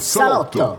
[0.00, 0.78] Salotto.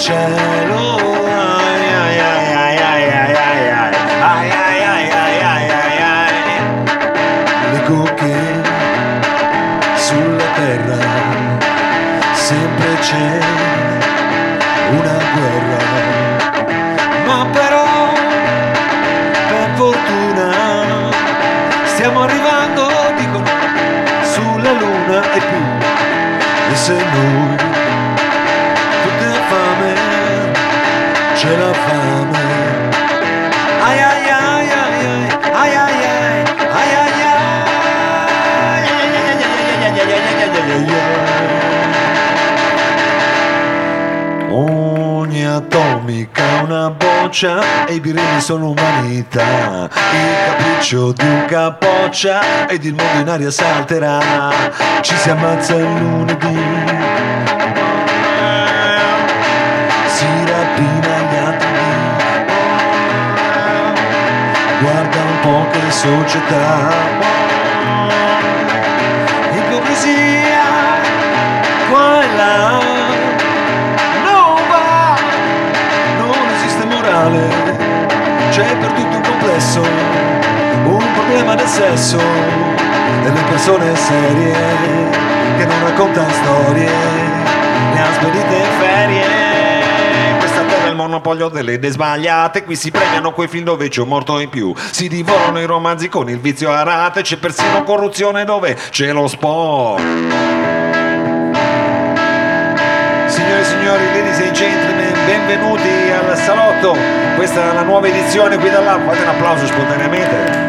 [0.00, 0.96] Cielo.
[1.28, 3.94] Ai, ai, ai, ai, ai, ai, ai, ai.
[4.20, 6.36] Ai, ai, ai, ai, ai, ai, ai.
[7.72, 8.34] Leggo che
[9.96, 11.00] sulla terra
[12.32, 13.30] sempre c'è
[14.98, 15.82] una guerra,
[17.26, 17.88] ma però
[19.50, 20.48] per fortuna
[21.84, 22.88] stiamo arrivando,
[23.18, 23.44] dicono,
[24.22, 25.62] sulla luna e più,
[26.72, 27.39] e se noi
[47.30, 49.88] una boccia e i birilli sono umanità.
[50.12, 54.50] Il capriccio di un capoccia ed il mondo in aria salterà.
[55.00, 56.58] Ci si ammazza il lunedì.
[60.06, 61.92] Si rapina gli atomi.
[64.80, 67.29] Guarda un po' che società.
[81.50, 82.18] Problema del sesso.
[82.18, 84.54] E le persone serie
[85.56, 86.90] che non raccontano storie,
[87.92, 89.48] le ha spedite ferie.
[90.88, 92.64] Il monopolio delle idee sbagliate.
[92.64, 94.74] Qui si premiano quei film dove c'è un morto in più.
[94.76, 97.22] Si divorano i romanzi con il vizio a rate.
[97.22, 100.02] C'è persino corruzione dove c'è lo sport.
[103.26, 106.96] Signore e signori, ladies and gentlemen, benvenuti al salotto.
[107.36, 109.04] Questa è la nuova edizione qui dall'Alp.
[109.06, 110.59] Fate un applauso spontaneamente.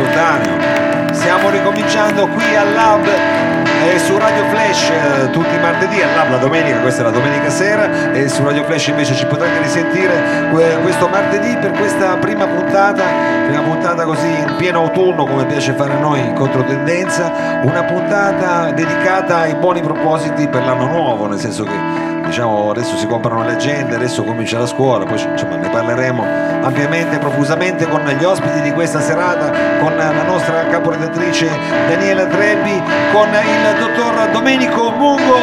[0.00, 1.12] Spontaneo.
[1.12, 6.30] Stiamo ricominciando qui al Lab e su Radio Flash eh, tutti i martedì, al Lab
[6.30, 10.48] la domenica, questa è la domenica sera e su Radio Flash invece ci potrete risentire
[10.52, 13.04] que- questo martedì per questa prima puntata,
[13.46, 18.70] prima puntata così in pieno autunno come piace fare a noi in controtendenza, una puntata
[18.70, 23.54] dedicata ai buoni propositi per l'anno nuovo, nel senso che diciamo adesso si comprano le
[23.54, 26.24] agende, adesso comincia la scuola, poi insomma ne parleremo
[26.62, 29.50] ampiamente, profusamente con gli ospiti di questa serata,
[29.80, 31.48] con la nostra caporedattrice
[31.88, 32.82] Daniela Trebbi,
[33.12, 35.38] con il dottor Domenico Mungo.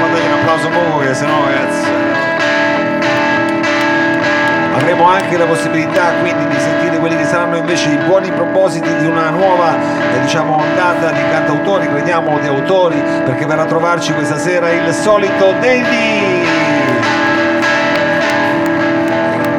[0.00, 2.09] Fategli un applauso Mungo che sennò ragazzi.
[4.80, 9.04] Avremo anche la possibilità quindi di sentire quelli che saranno invece i buoni propositi di
[9.04, 14.38] una nuova eh, diciamo, ondata di cantautori, crediamo di autori, perché verrà a trovarci questa
[14.38, 16.46] sera il solito Dandy!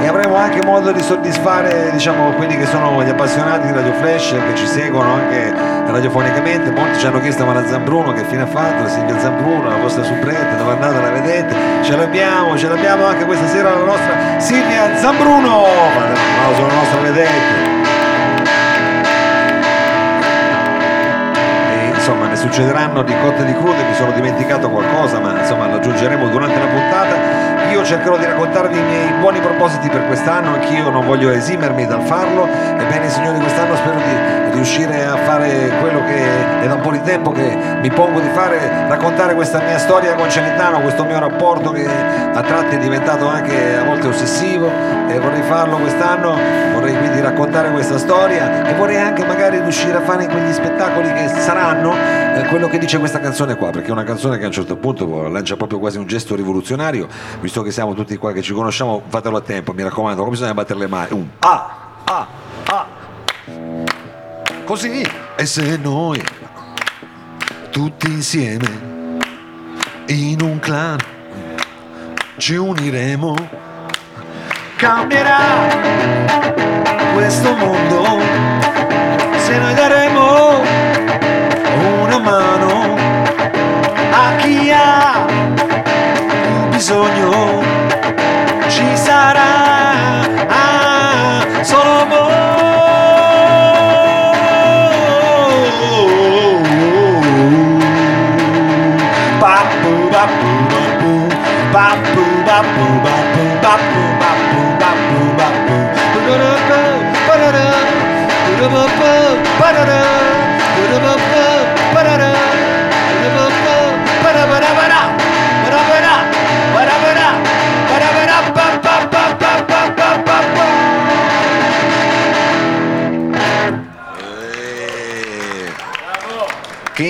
[0.02, 4.32] E avremo anche modo di soddisfare diciamo, quelli che sono gli appassionati di Radio Flash
[4.32, 6.72] che ci seguono anche radiofonicamente.
[6.72, 10.04] Molti ci hanno chiesto ma la Zambruno che fine ha fatto, Silvia Zambruno, la vostra
[10.04, 11.56] subretta, dove è la vedete?
[11.84, 15.60] Ce l'abbiamo, ce l'abbiamo anche questa sera la nostra Silvia Zambruno.
[15.60, 17.70] Un applauso alla nostra vedette.
[21.72, 25.76] E, insomma, ne succederanno di cotte di crude, mi sono dimenticato qualcosa, ma insomma lo
[25.76, 27.41] aggiungeremo durante la puntata.
[27.72, 32.02] Io cercherò di raccontarvi i miei buoni propositi per quest'anno, anch'io non voglio esimermi dal
[32.02, 32.46] farlo.
[32.46, 37.02] Ebbene, signori, quest'anno spero di riuscire a fare quello che è da un po' di
[37.02, 41.72] tempo che mi pongo di fare, raccontare questa mia storia con Celentano, questo mio rapporto
[41.72, 44.70] che a tratti è diventato anche a volte ossessivo
[45.08, 46.38] e vorrei farlo quest'anno,
[46.74, 51.28] vorrei quindi raccontare questa storia e vorrei anche magari riuscire a fare quegli spettacoli che
[51.30, 51.96] saranno
[52.36, 54.76] eh, quello che dice questa canzone qua, perché è una canzone che a un certo
[54.76, 57.08] punto lancia proprio quasi un gesto rivoluzionario,
[57.40, 60.54] visto che siamo tutti qua che ci conosciamo, fatelo a tempo, mi raccomando, come bisogna
[60.54, 61.12] battere le mani.
[61.12, 62.28] Un ah, ah,
[62.66, 62.88] ah.
[64.64, 65.06] Così,
[65.36, 66.22] e se noi
[67.72, 69.20] tutti insieme
[70.08, 70.98] in un clan
[72.38, 73.36] ci uniremo,
[74.78, 75.40] cambierà
[77.14, 78.20] questo mondo
[79.38, 80.91] se noi daremo
[82.12, 82.96] una mano.
[84.12, 87.62] A chi ha più bisogno
[88.68, 92.71] ci sarà ah, solo voi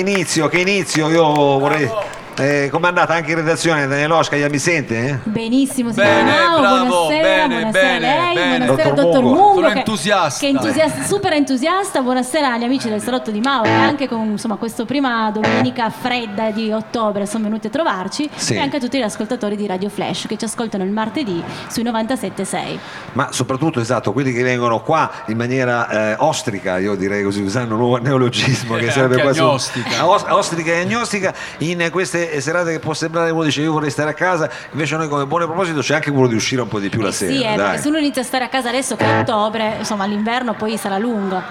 [0.02, 2.01] inizio, che inizio, io vorrei...
[2.42, 5.08] Eh, com'è andata anche in redazione Daniele Oscar, mi sente?
[5.10, 5.18] eh?
[5.24, 8.66] Benissimo, signor Bene, bravo, buonasera, bene, buonasera bene, a lei, bene.
[8.66, 9.40] buonasera Dottor dottor Mungo.
[9.42, 10.40] Mungo, Sono che- entusiasta.
[10.40, 14.22] che è entusiasta, super entusiasta, buonasera agli amici del salotto di Mao e anche con
[14.32, 18.56] insomma questa prima domenica fredda di ottobre sono venuti a trovarci Sì.
[18.56, 21.84] e anche a tutti gli ascoltatori di Radio Flash che ci ascoltano il martedì sui
[21.84, 22.80] 97.6.
[23.14, 27.76] Ma soprattutto, esatto, quelli che vengono qua in maniera eh, ostrica, io direi così, usando
[27.76, 30.08] un nuovo neologismo che Eh, sarebbe anche quasi agnostica.
[30.08, 34.12] Os- ostrica e agnostica in queste serate che può sembrare uno dice io vorrei stare
[34.12, 36.90] a casa, invece noi come buon proposito c'è anche quello di uscire un po' di
[36.90, 37.34] più la Eh sera.
[37.34, 40.06] sì, eh, perché se uno inizia a stare a casa adesso che è ottobre, insomma
[40.06, 41.42] l'inverno poi sarà lungo.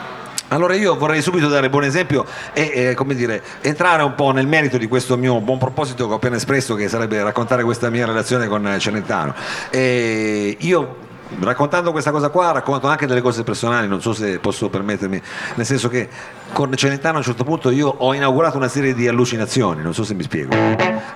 [0.52, 4.78] Allora io vorrei subito dare buon esempio e come dire, entrare un po' nel merito
[4.78, 8.48] di questo mio buon proposito che ho appena espresso, che sarebbe raccontare questa mia relazione
[8.48, 9.32] con Celentano.
[9.70, 10.96] E io
[11.38, 15.22] raccontando questa cosa qua racconto anche delle cose personali, non so se posso permettermi,
[15.54, 16.08] nel senso che
[16.52, 20.04] con Celentano a un certo punto io ho inaugurato una serie di allucinazioni, non so
[20.04, 20.54] se mi spiego.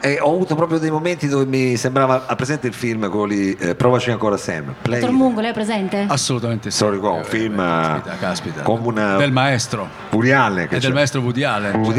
[0.00, 3.52] E ho avuto proprio dei momenti dove mi sembrava, ha presente il film quello lì,
[3.54, 6.04] eh, Provaci ancora Sam, Play- Dottor Mungo, lei è presente?
[6.08, 6.76] Assolutamente sì.
[6.76, 8.62] Storico, un Eh, film, caspita, caspita.
[8.62, 9.88] come una- del maestro
[10.32, 11.20] Allen, che e del maestro.
[11.20, 11.42] Woody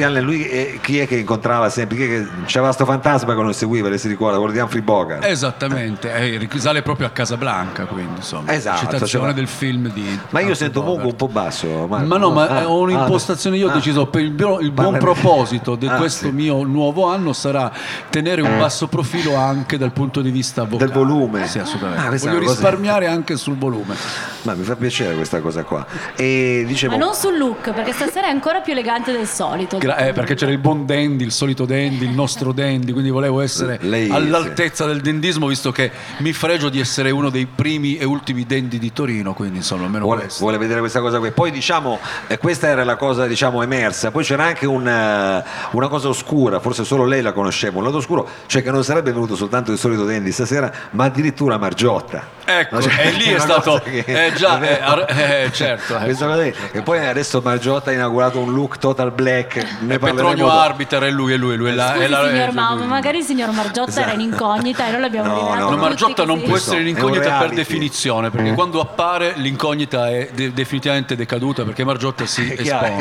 [0.03, 1.97] Allen, lui eh, chi è che incontrava sempre?
[1.97, 4.81] Chi è che c'era sto fantasma che non seguiva, lei si ricorda, quello di Humphrey
[4.81, 5.23] Bogart.
[5.25, 10.39] Esattamente, eh, risale proprio a Casablanca, quindi insomma, Esatto, citazione cioè- del film di ma
[10.39, 10.97] io Humphrey sento Bogart.
[10.97, 11.87] Mungo un po' basso.
[11.87, 12.05] Marco.
[12.07, 13.23] Ma no, ma Ah, ho un'impostazione,
[13.55, 16.31] io ho ah, deciso per il, mio- il buon proposito di Ah, questo sì.
[16.31, 17.71] mio nuovo anno sarà
[18.09, 20.91] tenere un basso profilo anche dal punto di vista vocale.
[20.91, 21.47] Del volume.
[21.47, 22.01] Sì, assolutamente.
[22.25, 23.95] Ah, Voglio risparmiare anche sul volume.
[24.43, 25.85] Ma mi fa piacere questa cosa qua.
[26.15, 29.77] E dicevo, Ma non sul look, perché stasera è ancora più elegante del solito.
[29.77, 33.41] Gra- eh, perché c'era il buon dandy, il solito dandy, il nostro dandy, quindi volevo
[33.41, 38.03] essere Lei- all'altezza del dendismo, visto che mi fregio di essere uno dei primi e
[38.05, 40.41] ultimi dandy di Torino, quindi insomma almeno vuole, questo.
[40.41, 41.31] vuole vedere questa cosa qui.
[41.31, 45.87] Poi diciamo, eh, questa era la cosa diciamo emersa, poi c'era anche un, eh, una
[45.87, 49.35] cosa oscura, forse solo lei la conosceva, un lato oscuro, cioè che non sarebbe venuto
[49.35, 52.33] soltanto il solito Dandy stasera, ma addirittura Margiotta.
[52.45, 55.97] Ecco, Cioè, e lì è una stato, cosa che- eh, già, eh, ar- eh, certo.
[55.97, 56.11] eh.
[56.13, 56.41] Cosa.
[56.71, 59.55] E poi adesso Margiotta ha inaugurato un look total black.
[59.81, 60.49] Ne parleremo Petronio.
[60.51, 62.81] Arbiter è lui, è lui, lui è la, Scusi, è la- signor eh, Mao, lui.
[62.85, 65.81] ma magari il signor Margiotta era in incognita e noi l'abbiamo No, rivelato no, No,
[65.81, 71.15] Margiotta non può essere in incognita per definizione, perché quando appare l'incognita è de- definitivamente
[71.15, 72.55] decaduta, perché Margiotta si È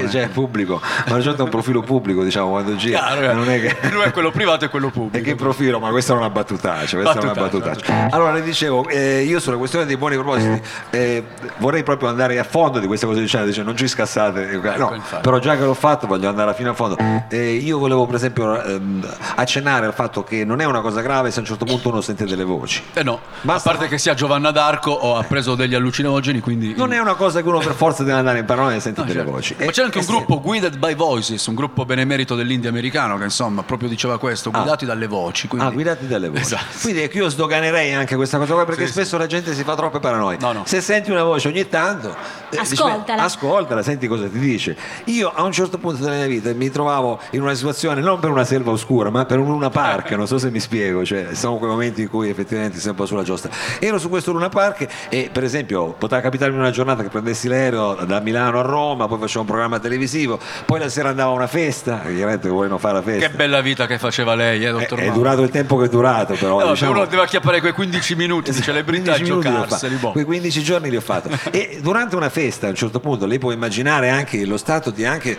[0.05, 0.23] espone.
[0.25, 0.81] cioè, è pubblico.
[1.09, 2.99] Margiotta è un profilo pubblico, diciamo, quando gira.
[2.99, 3.35] Chiaro, eh.
[3.35, 3.91] non è che...
[3.91, 5.25] Lui è quello privato e quello E pubblico.
[5.25, 8.09] che profilo, ma questa è una battutaccia, questa è una Battutaccia, battutaccia.
[8.15, 11.25] Allora le dicevo, eh, io sulla questione dei buoni propositi eh,
[11.59, 15.21] vorrei proprio andare a fondo di queste cose diciamo, dice, non ci scassate, no, Ecco,
[15.21, 16.97] però già che l'ho fatto voglio andare fino a fondo.
[17.29, 19.07] Eh, io volevo per esempio ehm,
[19.37, 22.01] accennare al fatto che non è una cosa grave se a un certo punto uno
[22.01, 22.83] sente delle voci.
[22.95, 26.75] Eh no, Basta- a parte che sia Giovanna d'Arco o ha preso degli allucinogeni, quindi...
[26.77, 29.07] Non è una cosa che uno per forza deve andare in parole e sente No,
[29.07, 29.33] delle certo.
[29.33, 29.55] voci.
[29.59, 33.17] Ma E- c'è anche e un gruppo Guided by Voices, un gruppo benemerito dell'India americano
[33.19, 35.49] che insomma proprio diceva questo, guidati dalle voci.
[35.49, 35.67] Quindi...
[35.67, 36.43] Ah, guidati dalle voci.
[36.43, 36.65] Esatto.
[36.83, 40.01] Quindi io sdoganerei anche questa cosa qua perché Sì, spesso la gente si fa troppe
[40.01, 40.37] paranoie.
[40.41, 40.63] No, no.
[40.67, 43.21] Se senti una voce ogni tanto, eh, dici, Ascoltala.
[43.21, 44.77] beh, ascoltala, senti cosa ti dice.
[45.05, 48.31] Io a un certo punto della mia vita mi trovavo in una situazione non per
[48.31, 51.57] una selva oscura, ma per un Luna Park, non so se mi spiego, cioè sono
[51.57, 53.51] quei momenti in cui effettivamente sei un po' sulla giostra.
[53.79, 57.95] Ero su questo Luna Park e per esempio poteva capitarmi una giornata che prendessi l'aereo
[58.07, 61.47] da Milano a Roma, poi facevo un programma televisivo, poi la sera andavo a una
[61.47, 63.29] festa, chiaramente non fare la festa.
[63.29, 65.19] Che bella vita che faceva lei, eh, È, dottor è Mauro.
[65.19, 66.59] durato il tempo che è durato, però.
[66.61, 69.95] No, diciamo- uno deve acchiappare quei 15 minuti di celebrità 15 minuti li ho giocarseli.
[69.97, 70.13] boh.
[70.13, 71.29] Quei 15 giorni li ho fatto.
[71.51, 75.05] e durante una festa, a un certo punto, lei può immaginare anche lo stato di,
[75.05, 75.37] anche,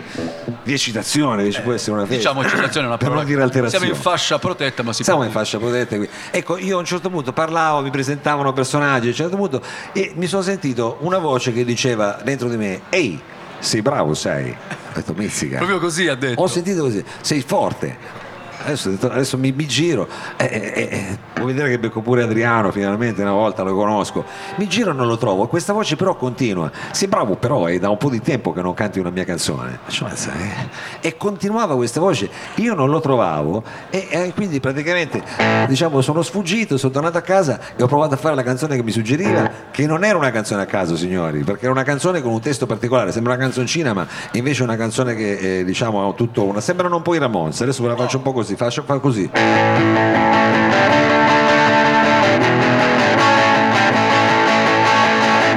[0.63, 2.15] di eccitazione, che ci può essere una festa.
[2.17, 3.21] Diciamo eccitazione è una per parola.
[3.21, 3.85] non dire alterazione.
[3.85, 6.07] Siamo in fascia protetta, ma si Siamo può in fascia protetta qui.
[6.31, 9.61] Ecco, io a un certo punto parlavo, mi presentavano personaggi, a un certo punto,
[9.93, 13.19] e mi sono sentito una voce che diceva dentro di me: Ehi,
[13.65, 14.51] sei bravo, sei.
[14.51, 15.57] Ho detto, mizzica.
[15.57, 16.41] Proprio così ha detto.
[16.41, 18.23] Ho sentito così, sei forte.
[18.65, 20.07] Adesso, adesso mi, mi giro,
[20.37, 24.25] eh, eh, eh, vuoi vedere che becco pure Adriano finalmente una volta lo conosco.
[24.55, 26.71] Mi giro e non lo trovo, questa voce però continua.
[26.91, 29.77] Sei bravo però, è da un po' di tempo che non canti una mia canzone.
[29.83, 35.21] Faccio, "Mazza, eh." E continuava questa voce, io non lo trovavo e, e quindi praticamente
[35.67, 38.83] diciamo sono sfuggito, sono tornato a casa e ho provato a fare la canzone che
[38.83, 42.31] mi suggeriva, che non era una canzone a caso signori, perché era una canzone con
[42.31, 46.45] un testo particolare, sembra una canzoncina ma invece è una canzone che eh, diciamo tutto
[46.45, 46.61] una...
[46.61, 49.29] sembrano un po' i Ramones, adesso ve la faccio un po' così, faccio fa così.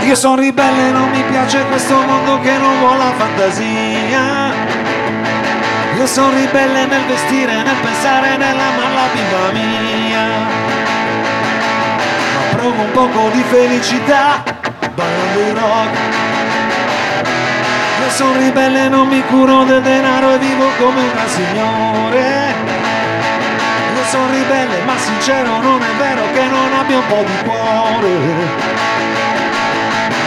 [0.09, 4.53] Io sono ribelle, non mi piace questo mondo che non vuole la fantasia.
[5.97, 10.27] Io sono ribelle nel vestire, nel pensare, nell'amare la bimba mia.
[12.35, 14.43] Ma provo un poco di felicità,
[14.95, 15.97] ballando il rock.
[18.01, 22.68] Io sono ribelle, non mi curo del denaro e vivo come un signore.
[24.09, 28.09] Sono ribelle, ma sincero non è vero che non abbia un po' di cuore.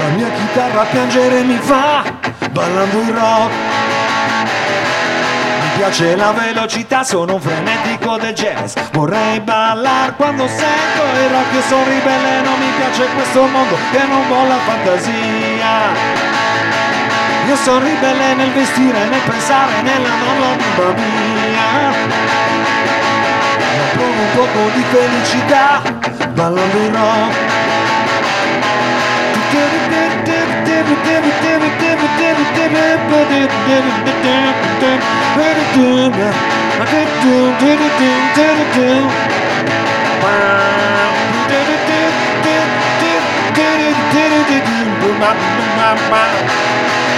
[0.02, 2.04] La mia chitarra a piangere mi fa,
[2.52, 3.52] ballando il rock.
[5.64, 8.76] Mi piace la velocità, sono un frenetico del jazz.
[8.92, 11.54] Vorrei ballare quando sento il rock.
[11.54, 16.20] Io sono ribelle, non mi piace questo mondo che non vuole la fantasia.
[17.48, 20.10] Io sono ribelle nel vestire, nel pensare, nella
[20.56, 22.51] bimba mia.
[24.22, 25.82] Ma provo un poco di felicità,
[26.34, 27.52] ballando il rock.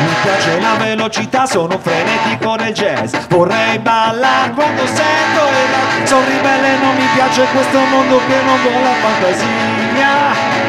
[0.02, 3.14] Mi piace la velocità, sono frenetico nel jazz.
[3.30, 8.62] Vorrei ballare quando sento il rock Sono ribelle, non mi piace questo mondo che non
[8.62, 10.62] vuole la fantasia.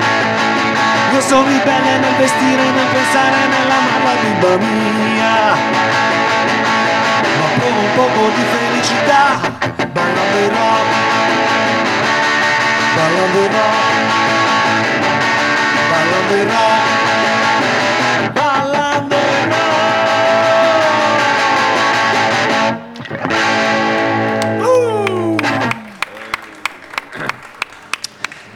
[1.13, 5.55] Io sono ribelle nel vestire, nel pensare, nell'amare la bimba mia.
[7.39, 9.41] Ma provo un poco di felicità,
[9.93, 10.91] ballando il rock,
[12.97, 13.95] ballando il rock,
[15.89, 17.04] ballando il rock,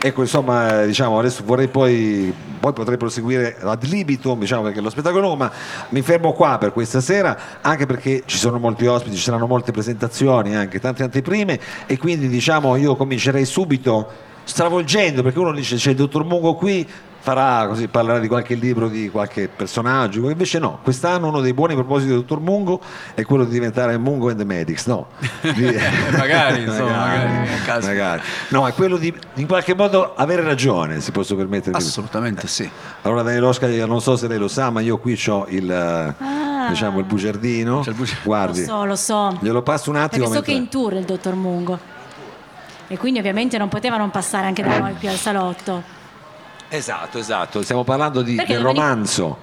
[0.09, 5.37] Ecco, insomma, diciamo, adesso vorrei poi, poi potrei proseguire ad libitum, diciamo, perché lo spettacolo,
[5.37, 5.53] ma
[5.91, 9.71] mi fermo qua per questa sera, anche perché ci sono molti ospiti, ci saranno molte
[9.71, 14.11] presentazioni, anche tante anteprime, e quindi diciamo io comincerei subito
[14.45, 16.89] stravolgendo, perché uno dice c'è il dottor Mungo qui,
[17.21, 21.75] farà così, parlerà di qualche libro, di qualche personaggio, invece no, quest'anno uno dei buoni
[21.75, 22.81] propositi del dottor Mungo
[23.15, 25.09] è quello di diventare Mungo and the Medics, no?
[25.41, 25.77] Di-
[26.17, 27.87] Magari, insomma, magari, caso.
[27.89, 28.23] magari.
[28.49, 32.69] No, è quello di in qualche modo avere ragione, si posso permettere di Assolutamente sì.
[33.03, 35.71] Allora Daniele Oscar, io non so se lei lo sa, ma io qui ho il
[35.71, 37.81] eh, diciamo il bugiardino.
[37.81, 39.37] C'è il bugi- Guardi, Lo so, lo so.
[39.41, 40.25] glielo passo un attimo.
[40.29, 41.79] Perché so che è mentre- in tour il dottor Mungo.
[42.91, 45.97] E quindi ovviamente non poteva non passare anche da noi qui al salotto.
[46.71, 49.39] Esatto, esatto, stiamo parlando di, Perché del domani- romanzo.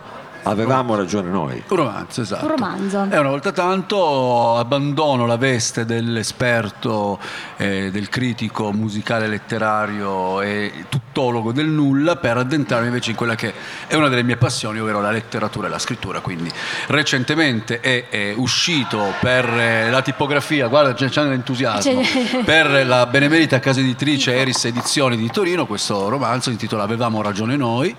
[0.48, 1.64] Avevamo ragione noi.
[1.68, 2.46] Un romanzo, esatto.
[2.46, 3.08] Un romanzo.
[3.10, 7.20] E una volta tanto abbandono la veste dell'esperto,
[7.58, 13.54] eh, del critico musicale letterario e tuttologo del nulla per addentrarmi invece in quella che
[13.88, 16.20] è una delle mie passioni, ovvero la letteratura e la scrittura.
[16.20, 16.52] Quindi
[16.88, 23.08] recentemente è, è uscito per eh, la tipografia, guarda c'è, c'è l'entusiasmo, C'è- per la
[23.08, 27.96] benemerita casa editrice Eris Edizioni di Torino questo romanzo intitolato Avevamo ragione noi,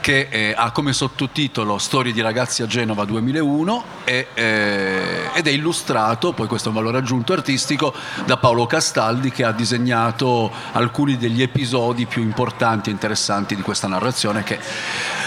[0.00, 5.50] che eh, ha come sottotitolo Storie di ragazzi a Genova 2001 e, eh, ed è
[5.50, 7.92] illustrato, poi questo è un valore aggiunto artistico,
[8.24, 13.88] da Paolo Castaldi che ha disegnato alcuni degli episodi più importanti e interessanti di questa
[13.88, 14.60] narrazione che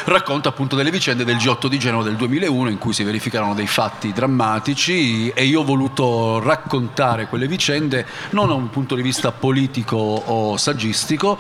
[0.06, 3.68] racconta appunto delle vicende del G8 di Genova del 2001 in cui si verificarono dei
[3.68, 5.30] fatti drammatici.
[5.30, 10.58] E io ho voluto raccontare quelle vicende non da un punto di vista politico o
[10.58, 11.38] saggistico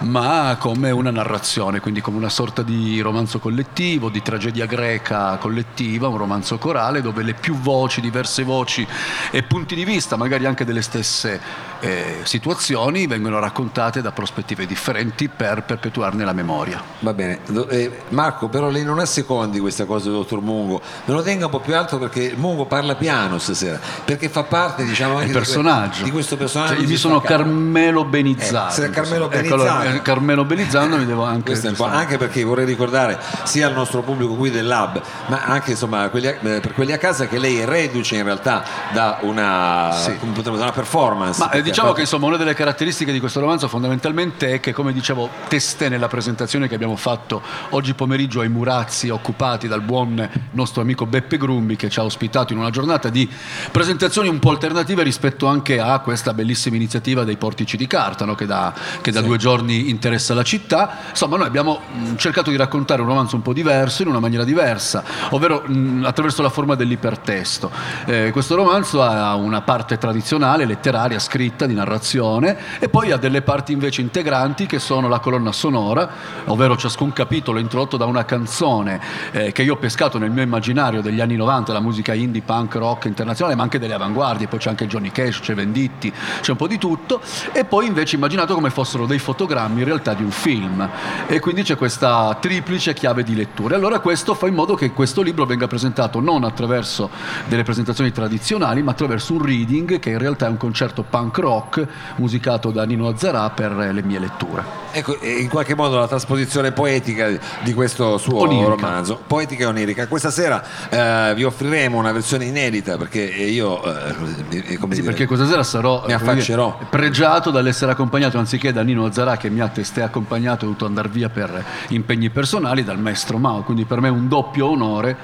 [0.00, 6.08] ma come una narrazione, quindi come una sorta di romanzo collettivo, di tragedia greca collettiva,
[6.08, 8.86] un romanzo corale dove le più voci, diverse voci
[9.30, 11.40] e punti di vista, magari anche delle stesse
[11.80, 16.82] eh, situazioni, vengono raccontate da prospettive differenti per perpetuarne la memoria.
[17.00, 21.14] Va bene, eh, Marco, però lei non ha secondi questa cosa del dottor Mungo, me
[21.14, 25.18] lo tenga un po' più alto perché Mungo parla piano stasera, perché fa parte diciamo
[25.18, 26.04] anche personaggio.
[26.04, 26.74] di questo personaggio.
[26.74, 27.20] Cioè, io mi sono.
[27.20, 28.70] Carmelo Benizzato.
[28.70, 29.96] Eh, se è Carmelo Eccolo, Benizzato.
[29.96, 31.52] eh, Carmelo Benizzato mi devo anche...
[31.78, 36.26] Anche perché vorrei ricordare sia al nostro pubblico qui del Lab, ma anche insomma quelli
[36.28, 40.16] a- eh, per quelli a casa che lei è reduce in realtà da una, Sì.
[40.20, 41.40] dire, una performance.
[41.40, 44.92] Ma eh, diciamo che insomma una delle caratteristiche di questo romanzo fondamentalmente è che come
[44.92, 50.80] dicevo testé nella presentazione che abbiamo fatto oggi pomeriggio ai Murazzi occupati dal buon nostro
[50.82, 53.28] amico Beppe Grumbi che ci ha ospitato in una giornata di
[53.70, 58.34] presentazioni un po' alternative rispetto anche a questa bellissima iniziativa dei portici di carta no?
[58.34, 60.98] che da, che da due giorni interessa la città.
[61.10, 64.33] Insomma noi abbiamo mh, cercato di raccontare un romanzo un po' diverso in una maniera
[64.42, 67.70] diversa, ovvero mh, attraverso la forma dell'ipertesto.
[68.06, 73.42] Eh, questo romanzo ha una parte tradizionale, letteraria, scritta, di narrazione e poi ha delle
[73.42, 76.08] parti invece integranti che sono la colonna sonora,
[76.46, 79.00] ovvero ciascun capitolo è introdotto da una canzone
[79.30, 82.74] eh, che io ho pescato nel mio immaginario degli anni 90, la musica indie, punk,
[82.74, 86.56] rock internazionale, ma anche delle avanguardie, poi c'è anche Johnny Cash, c'è Venditti, c'è un
[86.56, 87.20] po' di tutto
[87.52, 90.88] e poi invece immaginato come fossero dei fotogrammi in realtà di un film
[91.26, 93.76] e quindi c'è questa triplice chiave di lettura.
[93.76, 97.10] Allora questo fa in modo che questo libro venga presentato non attraverso
[97.48, 101.86] delle presentazioni tradizionali, ma attraverso un reading che in realtà è un concerto punk rock
[102.16, 104.82] musicato da Nino Azzarà per le mie letture.
[104.92, 107.28] Ecco, in qualche modo la trasposizione poetica
[107.62, 108.68] di questo suo Onirica.
[108.86, 110.06] romanzo, poetica e onirica.
[110.06, 114.14] Questa sera eh, vi offriremo una versione inedita perché io, eh,
[114.50, 116.76] eh, come Sì, dire, perché questa sera sarò Mi eh, affaccerò.
[116.78, 120.86] dire, pregiato dall'essere accompagnato anziché da Nino Azzarà che mi ha testé accompagnato e dovuto
[120.86, 125.16] andare via per impegni personali dal maestro Mao, quindi per me è un doppio onore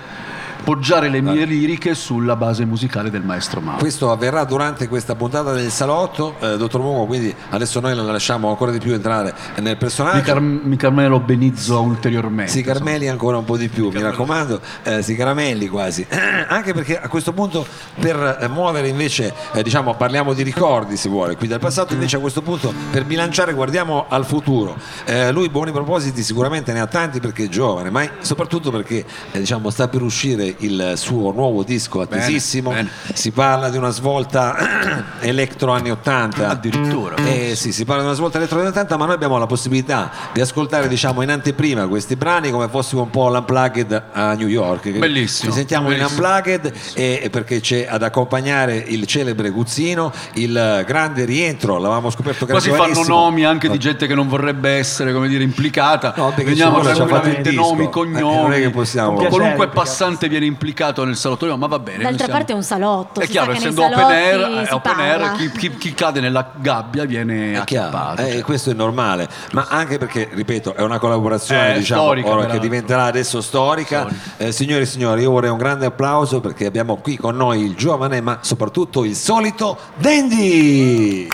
[0.62, 3.78] poggiare le mie liriche sulla base musicale del maestro Mao.
[3.78, 8.48] Questo avverrà durante questa puntata del salotto, eh, dottor Mungo, quindi adesso noi la lasciamo
[8.48, 10.22] ancora di più entrare nel Mi, personaggio.
[10.22, 12.52] car- mi carmelo benizzo ulteriormente.
[12.52, 16.06] Si caramelli ancora un po' di più, mi raccomando, eh, si caramelli quasi.
[16.48, 17.66] Anche perché a questo punto
[17.98, 22.16] per eh, muovere invece, eh, diciamo, parliamo di ricordi se vuole, qui del passato, invece
[22.16, 24.76] a questo punto per bilanciare guardiamo al futuro.
[25.04, 29.38] Eh, lui buoni propositi sicuramente ne ha tanti perché è giovane, ma soprattutto perché eh,
[29.38, 32.70] diciamo, sta per uscire il suo nuovo disco attesissimo.
[32.70, 32.88] bene.
[33.12, 34.56] Si parla di una svolta
[35.20, 36.48] elettro anni 80.
[36.48, 37.16] Addirittura.
[37.16, 40.10] Eh sì, si parla di una svolta elettro anni 80, ma noi abbiamo la possibilità
[40.32, 44.90] di ascoltare diciamo in anteprima questi brani come fossimo un po' l'unplugged a New York.
[44.90, 46.08] Bellissimo, Ci sentiamo bellissimo.
[46.08, 52.44] in unplugged e perché c'è ad accompagnare il celebre Guzzino, il grande rientro, l'avevamo scoperto
[52.46, 56.14] che Qua si fanno nomi anche di gente che non vorrebbe essere, come dire, implicata.
[56.16, 57.62] No, perché Veniamo ci vuole, ci ha fatto il tranquillamente disco.
[57.62, 58.36] nomi, Eh, cognomi.
[58.42, 61.78] non è che possiamo- Con piacere, Qualunque perché- passante viene implicato nel salotto, ma va
[61.78, 62.02] bene.
[62.02, 63.20] D'altra siamo- parte è un salotto.
[63.20, 65.94] È si chiaro, sa che nei essendo open air, eh, open air chi, chi- chi
[65.94, 68.22] cade nella gabbia viene acchiappato.
[68.22, 68.42] eh, cioè.
[68.42, 72.58] questo è normale, ma anche perché, ripeto, è una collaborazione Eh, diciamo, storica, ora che
[72.58, 74.06] diventerà adesso storica.
[74.36, 77.74] Eh, signore e signori, io vorrei un grande applauso perché abbiamo qui con noi il
[77.74, 81.28] giovane, ma soprattutto il solito Dandy.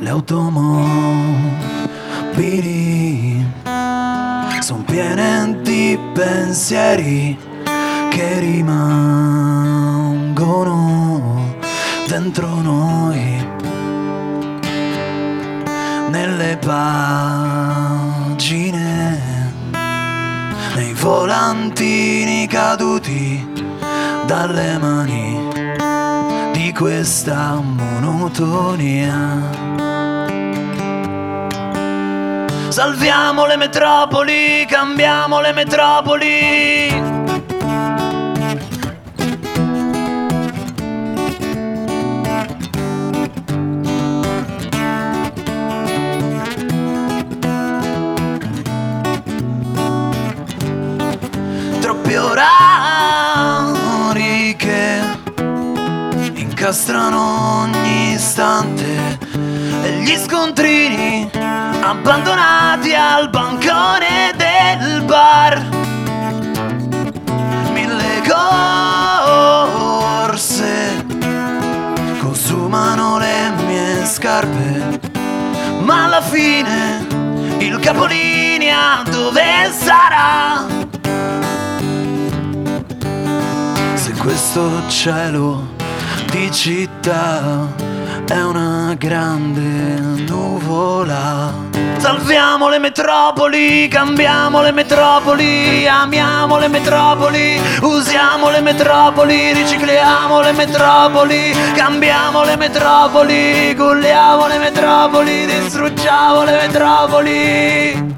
[0.00, 0.10] Le
[4.60, 7.38] sono piene di pensieri
[8.10, 9.08] che rimangono
[12.06, 13.46] dentro noi
[16.10, 17.56] nelle pagine
[20.74, 23.46] nei volantini caduti
[24.26, 25.48] dalle mani
[26.52, 29.16] di questa monotonia.
[32.68, 37.06] Salviamo le metropoli, cambiamo le metropoli.
[51.80, 52.54] Troppi orari
[54.56, 55.00] che
[56.34, 59.18] incastrano ogni istante
[59.82, 61.30] e gli scontrini
[61.80, 62.57] abbandonati
[63.18, 65.60] al bancone del bar.
[67.72, 68.22] Mille
[70.28, 71.04] corse
[72.20, 75.00] consumano le mie scarpe,
[75.80, 77.04] ma alla fine
[77.58, 80.64] il capolinea dove sarà?
[83.94, 85.74] Se questo cielo
[86.30, 87.66] di città
[88.28, 89.62] è una grande
[90.26, 91.52] nuvola.
[91.98, 101.54] Salviamo le metropoli, cambiamo le metropoli, amiamo le metropoli, usiamo le metropoli, ricicliamo le metropoli,
[101.74, 108.16] cambiamo le metropoli, culliamo le metropoli, distruggiamo le metropoli.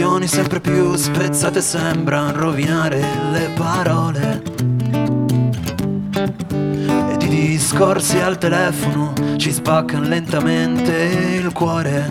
[0.00, 4.42] Connessioni sempre più spezzate sembrano rovinare le parole.
[7.10, 10.92] Ed i discorsi al telefono ci spaccano lentamente
[11.42, 12.08] il cuore.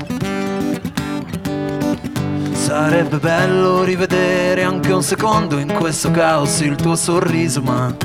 [2.52, 7.95] Sarebbe bello rivedere anche un secondo in questo caos il tuo sorriso, ma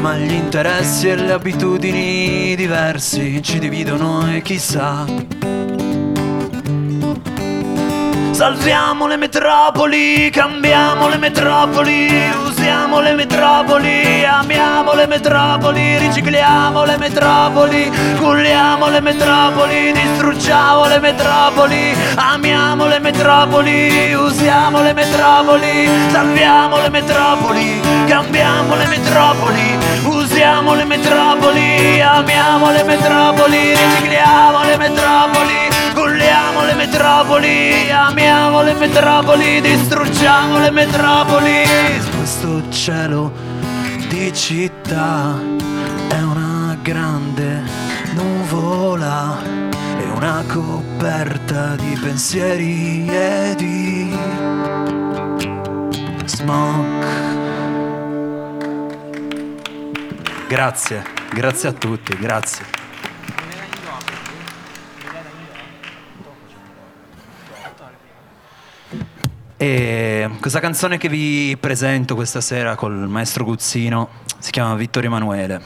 [0.00, 5.31] ma gli interessi e le abitudini diversi ci dividono e chissà.
[8.42, 12.10] Salviamo le metropoli, cambiamo le metropoli,
[12.44, 21.96] usiamo le metropoli, amiamo le metropoli, ricicliamo le metropoli, culliamo le metropoli, distruggiamo le metropoli,
[22.16, 32.00] amiamo le metropoli, usiamo le metropoli, salviamo le metropoli, cambiamo le metropoli, usiamo le metropoli,
[32.00, 35.61] amiamo le metropoli, ricicliamo le metropoli,
[36.32, 41.62] culliamo le metropoli, amiamo le metropoli, distruggiamo le metropoli.
[42.16, 43.30] Questo cielo
[44.08, 45.38] di città
[46.08, 47.62] è una grande
[48.14, 49.42] nuvola,
[49.98, 54.16] è una coperta di pensieri e di
[56.24, 57.04] smog.
[60.48, 62.81] Grazie, grazie a tutti, grazie.
[69.62, 74.08] E questa canzone che vi presento questa sera col maestro Guzzino
[74.40, 75.62] si chiama Vittorio Emanuele.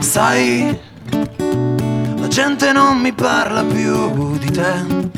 [0.00, 0.80] Sai,
[2.34, 5.12] gente non mi parla più di te.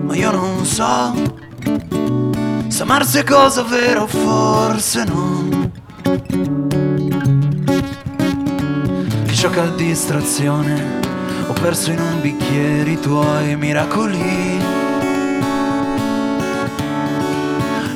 [0.00, 1.12] Ma io non so
[2.68, 5.70] se amarsi è cosa vera o forse no.
[9.26, 11.00] Che gioca a distrazione,
[11.48, 14.58] ho perso in un bicchiere i tuoi miracoli.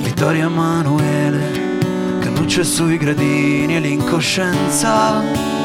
[0.03, 1.79] Vittorio Emanuele,
[2.19, 5.56] Cannucce sui gradini e l'incoscienza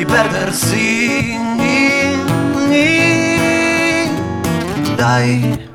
[0.00, 1.38] di perdersi.
[4.96, 5.68] Dai,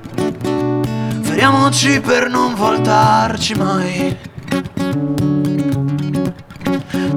[1.22, 4.18] feriamoci per non voltarci mai.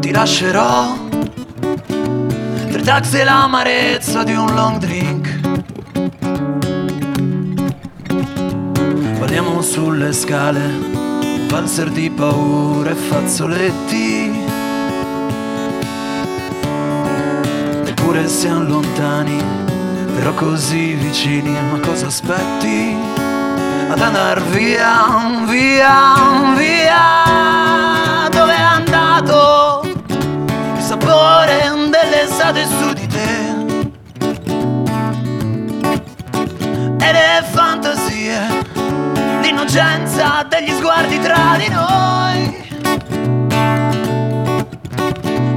[0.01, 0.99] Ti lascerò
[2.71, 5.41] tre taxi e l'amarezza di un long drink.
[9.19, 10.61] Balliamo sulle scale,
[11.49, 13.98] valzer di paura e fazzoletti.
[18.19, 19.41] Eppure siamo lontani,
[20.17, 22.97] però così vicini, ma cosa aspetti?
[23.91, 33.55] Ad andar via, via, via, dove è andato il sapore dell'estate su di te?
[36.99, 38.65] E le fantasie,
[39.43, 42.67] l'innocenza degli sguardi tra di noi.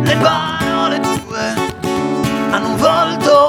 [0.04, 0.51] Le parole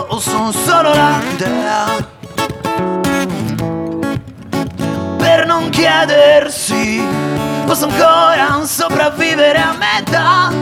[0.09, 2.11] o sono solo l'idea?
[5.19, 7.03] Per non chiedersi,
[7.65, 10.53] posso ancora sopravvivere a metà?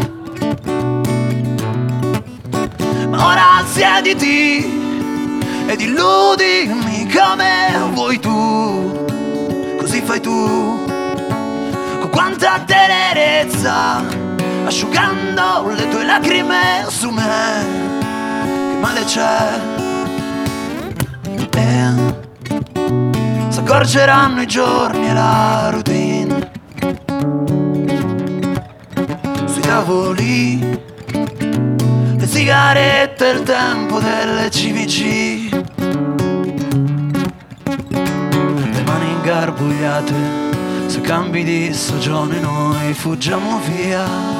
[3.08, 4.78] Ma ora siediti
[5.66, 9.04] ed illudimi come vuoi tu,
[9.78, 10.84] così fai tu,
[12.00, 14.02] con quanta tenerezza,
[14.64, 17.89] asciugando le tue lacrime su me,
[18.80, 19.60] male c'è?
[21.50, 22.20] male.
[23.48, 26.50] S'accorgeranno i giorni e la routine.
[29.46, 30.58] Sui tavoli,
[32.16, 35.48] le sigarette e il tempo delle CVC.
[38.72, 40.14] Le mani ingarbugliate,
[40.86, 44.39] sui cambi di stagione noi fuggiamo via.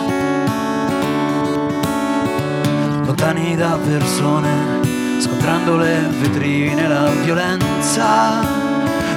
[3.20, 4.80] Lontani da persone,
[5.20, 8.40] scontrando le vetrine, la violenza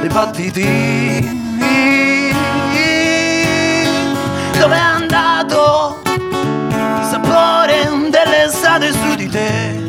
[0.01, 1.41] dei battiti.
[4.59, 9.87] Dove è andato il sapore dell'estate su di te?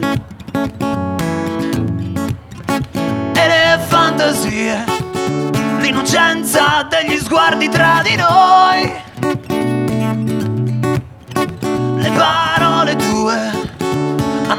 [3.32, 4.84] E le fantasie,
[5.80, 8.92] l'innocenza degli sguardi tra di noi.
[11.96, 12.73] Le parole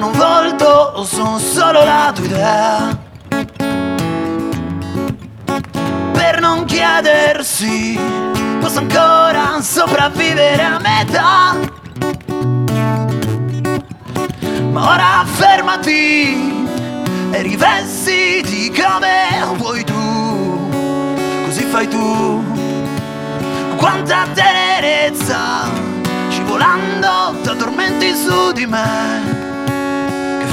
[0.05, 2.99] hanno un volto o sono solo la tua idea?
[6.11, 7.99] Per non chiedersi,
[8.59, 11.55] posso ancora sopravvivere a metà?
[14.71, 16.67] Ma ora fermati
[17.31, 20.69] e rivestiti come vuoi tu,
[21.45, 22.43] così fai tu.
[23.77, 25.69] Quanta tenerezza,
[26.29, 29.34] scivolando ti addormenti su di me,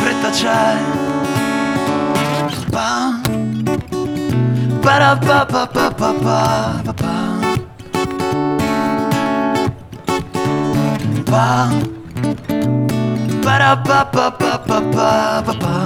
[0.02, 0.74] fretta c'è.
[2.74, 3.20] Pa,
[4.82, 7.14] para pa pa pa pa pa pa pa.
[11.30, 11.46] Pa,
[13.44, 15.76] para pa pa pa pa pa pa pa.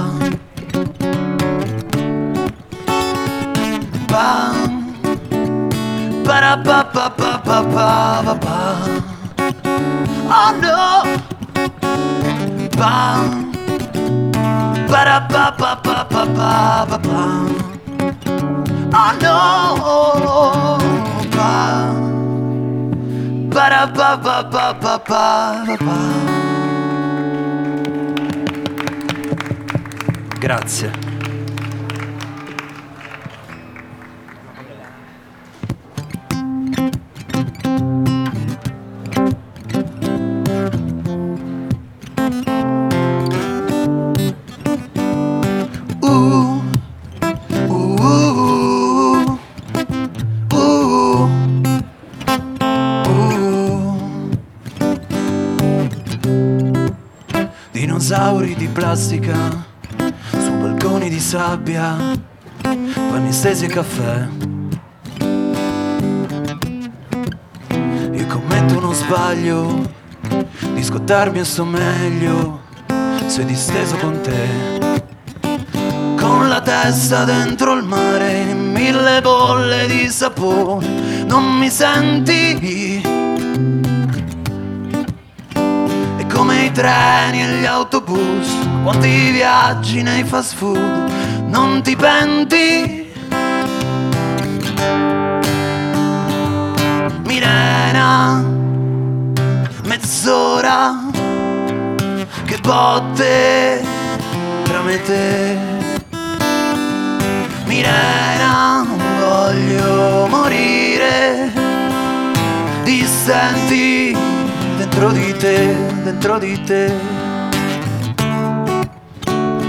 [4.13, 4.29] Pa,
[6.25, 7.91] para pa pa pa pa pa
[8.27, 8.59] pa pa.
[10.29, 10.81] Oh no.
[12.77, 13.46] Pa,
[18.99, 19.37] Oh no.
[23.51, 23.68] Pa
[25.79, 25.96] pa.
[30.38, 31.06] Grazie.
[58.77, 59.35] Plastica
[60.33, 61.97] su balconi di sabbia,
[62.61, 64.29] panni stesi e caffè.
[68.12, 69.91] Io commetto uno sbaglio
[70.75, 72.61] di scottarmi e sto meglio
[73.25, 75.01] se disteso con te.
[76.21, 83.26] Con la testa dentro il mare, mille bolle di sapone, non mi senti?
[86.77, 91.11] Treni e gli autobus, quanti viaggi nei fast food,
[91.47, 93.11] non ti penti?
[97.25, 98.45] Mirena,
[99.85, 101.09] mezz'ora,
[102.45, 103.83] che botte
[104.65, 105.59] tra me te.
[107.65, 108.87] Mirena,
[109.19, 111.51] voglio morire.
[112.85, 114.36] Ti senti
[114.88, 116.92] dentro di te, dentro di te.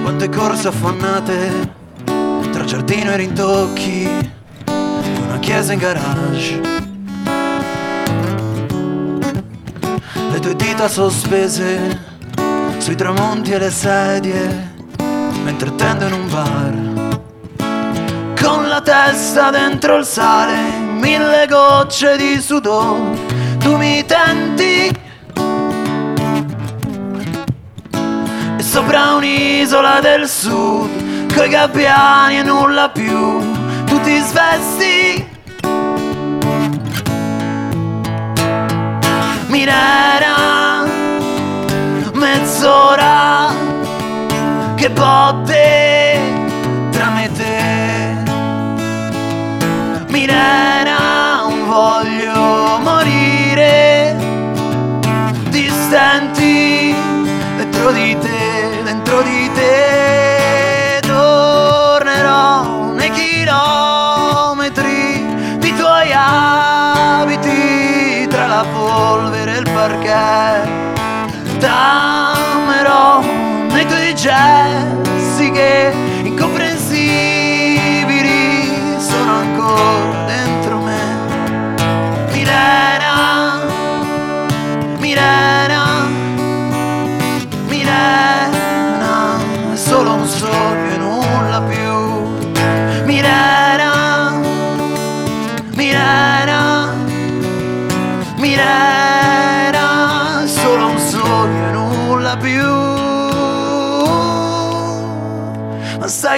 [0.03, 1.73] Quante corse affannate
[2.51, 4.07] tra giardino e rintocchi
[4.63, 6.61] di una chiesa in garage.
[10.29, 11.99] Le tue dita sospese
[12.77, 14.75] sui tramonti e le sedie
[15.43, 16.95] mentre tendo in un bar
[18.41, 23.17] con la testa dentro il sale, mille gocce di sudore,
[23.57, 25.05] tu mi tenti.
[28.77, 33.39] Sopra un'isola del sud, coi gabbiani e nulla più,
[33.85, 35.27] tu ti svesti.
[39.47, 40.85] Mirena,
[42.13, 43.49] mezz'ora,
[44.75, 46.19] che botte
[46.91, 48.15] tra me e te.
[50.09, 54.15] Mirena, voglio morire.
[55.49, 56.95] Ti senti
[57.57, 58.56] dentro di te,
[59.17, 60.99] dentro di te.
[61.01, 64.75] Tornerò nei chilometri
[65.57, 67.47] di tuoi abiti
[68.27, 70.67] tra la polvere e il parquet.
[71.59, 73.21] T'amerò
[73.69, 75.93] nei tuoi gesti che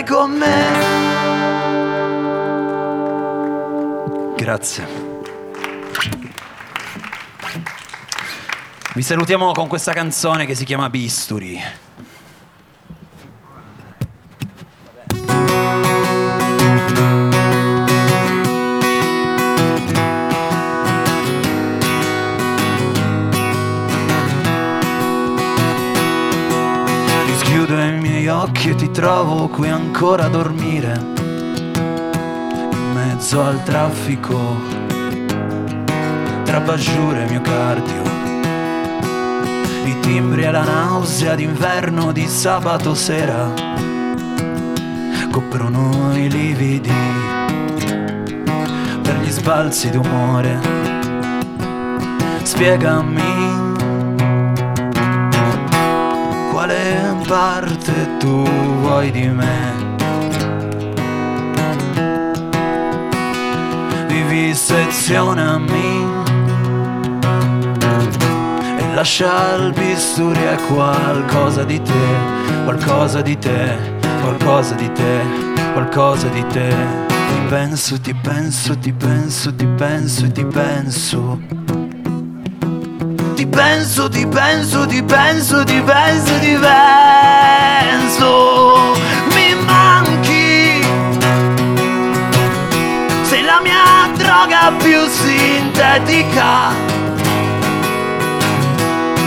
[0.09, 0.87] con me.
[4.35, 4.87] Grazie.
[8.95, 11.61] Vi salutiamo con questa canzone che si chiama Bisturi.
[28.99, 30.99] Occhi e ti trovo qui ancora a dormire
[32.71, 34.37] In mezzo al traffico
[36.43, 38.01] Tra Bajure e mio cardio
[39.85, 43.53] I timbri e la nausea d'inverno di sabato sera
[45.31, 46.91] Coprono i lividi
[49.01, 50.59] Per gli sbalzi d'umore.
[52.43, 53.67] Spiegami
[56.51, 56.98] quale
[57.29, 58.43] parte tu
[58.81, 59.97] vuoi di me?
[64.07, 66.07] Vivisezionami
[68.79, 72.07] e lascia al bisturi e qualcosa di te,
[72.63, 73.77] qualcosa di te,
[74.21, 75.21] qualcosa di te,
[75.73, 76.75] qualcosa di te.
[77.07, 81.58] Ti penso, ti penso, ti penso, ti penso ti penso.
[83.59, 88.29] Penso, ti penso, ti penso, ti penso, ti penso.
[89.35, 90.81] Mi manchi.
[93.23, 96.71] Sei la mia droga più sintetica.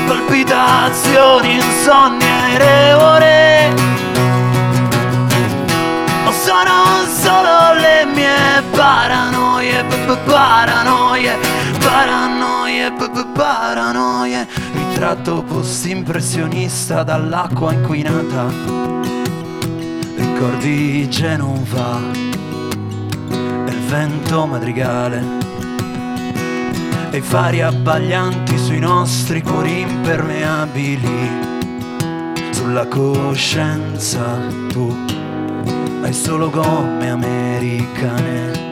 [0.07, 2.25] Palpitazioni, insonni
[2.59, 3.75] e ore.
[6.25, 9.85] O sono solo le mie paranoie,
[10.25, 11.37] paranoie,
[11.93, 12.91] paranoie,
[13.35, 14.49] paranoie.
[14.73, 18.47] Ritratto post-impressionista dall'acqua inquinata.
[20.17, 22.01] Ricordi Genova
[23.67, 25.41] e il vento madrigale.
[27.11, 31.51] E i fari abbaglianti sui nostri cuori impermeabili.
[32.53, 34.97] Sulla coscienza tu
[36.03, 38.71] hai solo gomme americane.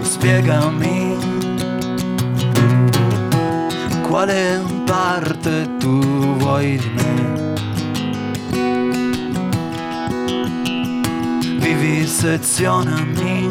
[0.00, 1.01] Spiegami
[4.12, 5.98] quale parte tu
[6.36, 7.54] vuoi di me.
[11.56, 13.50] Vivisezionami.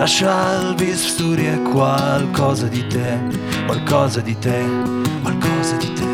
[0.00, 3.20] Lascia il bisturi e qualcosa di te,
[3.66, 4.64] qualcosa di te,
[5.22, 6.08] qualcosa di te.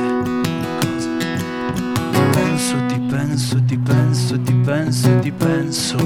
[2.33, 5.97] Penso, ti penso, ti penso, ti penso, ti penso.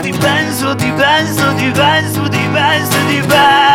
[0.00, 2.17] Ti penso, ti penso, ti penso,
[2.58, 3.67] ti penso, ti penso.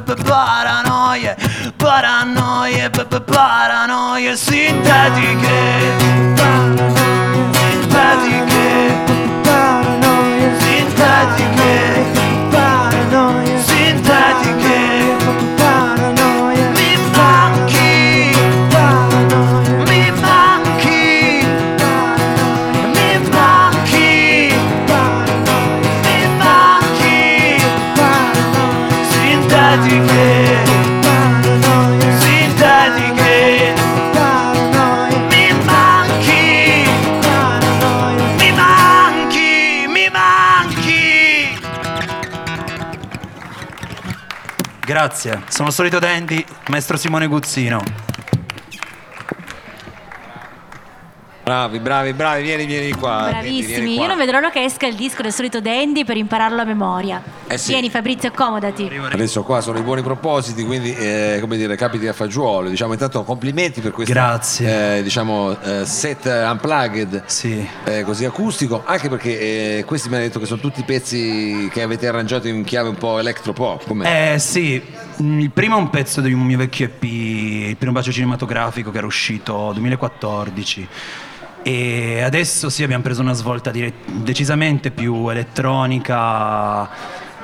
[0.00, 1.36] Paranoie, paranoie,
[1.76, 5.60] paranoie, p- p- paranoie sintetiche,
[10.58, 12.04] sintetiche,
[13.66, 15.41] sintetiche,
[45.12, 47.82] Grazie, sono il solito Dandy, maestro Simone Guzzino.
[51.44, 53.28] Bravi, bravi, bravi, vieni, vieni qua.
[53.30, 54.02] Dandy, vieni Bravissimi, qua.
[54.04, 57.20] io non vedo l'ora che esca il disco del solito Dandy per impararlo a memoria.
[57.48, 57.72] Eh sì.
[57.72, 58.88] Vieni Fabrizio, accomodati.
[59.10, 62.68] Adesso qua sono i buoni propositi, quindi eh, come dire, capiti a fagiolo.
[62.70, 64.98] Diciamo intanto complimenti per questo Grazie.
[64.98, 67.68] eh, diciamo, eh, set unplugged Sì.
[67.84, 71.82] eh, così acustico, anche perché eh, questi mi hanno detto che sono tutti pezzi che
[71.82, 73.84] avete arrangiato in chiave un po' electropop.
[73.88, 74.34] Com'è?
[74.34, 74.80] Eh sì,
[75.18, 78.98] il primo è un pezzo di un mio vecchio EP, il primo bacio cinematografico che
[78.98, 80.88] era uscito 2014.
[81.62, 86.88] E adesso sì abbiamo preso una svolta dire- decisamente più elettronica,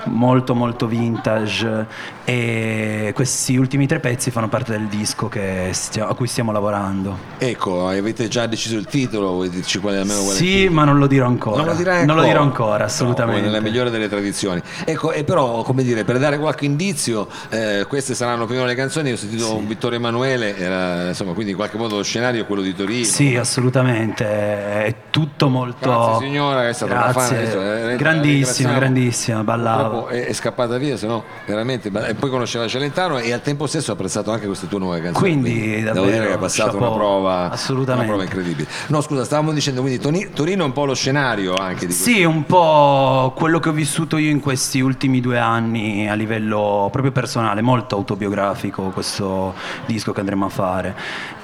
[0.08, 1.86] molto molto vintage
[2.24, 7.16] e questi ultimi tre pezzi fanno parte del disco che stia- a cui stiamo lavorando.
[7.38, 9.30] Ecco, avete già deciso il titolo?
[9.32, 11.56] Vuoi dirci quale almeno quale Sì, ma non lo dirò ancora.
[11.58, 12.26] Non lo dirai Non lo ancora?
[12.28, 13.40] dirò ancora, No, assolutamente.
[13.40, 14.60] come nella migliore delle tradizioni.
[14.84, 19.12] Ecco, e però, come dire, per dare qualche indizio, eh, queste saranno prima le canzoni.
[19.12, 22.62] Ho sentito un Vittorio Emanuele, era, insomma, quindi in qualche modo lo scenario è quello
[22.62, 23.04] di Torino.
[23.04, 25.88] Sì, assolutamente, è tutto molto...
[25.88, 27.22] Grazie signora, è stata una Grazie.
[27.22, 27.36] fan.
[27.38, 29.97] adesso, eh, grandissima, grandissima, ballava.
[29.98, 31.90] Purtroppo è, è scappata via, se no veramente.
[32.06, 35.30] E poi conosceva Celentano e al tempo stesso ha apprezzato anche queste tue nuove canzoni.
[35.40, 36.98] Quindi, devo davvero, dire che ha passato una chapeau.
[36.98, 38.10] prova, Assolutamente.
[38.10, 38.68] una prova incredibile.
[38.88, 42.24] No, scusa, stavamo dicendo quindi Toni- Torino è un po' lo scenario anche di Sì,
[42.24, 47.12] un po' quello che ho vissuto io in questi ultimi due anni a livello proprio
[47.12, 49.54] personale, molto autobiografico questo
[49.86, 50.94] disco che andremo a fare.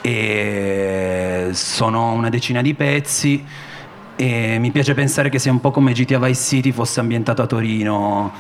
[0.01, 3.45] E sono una decina di pezzi
[4.17, 7.47] e mi piace pensare che sia un po' come GTA Vice City fosse ambientato a
[7.47, 8.33] Torino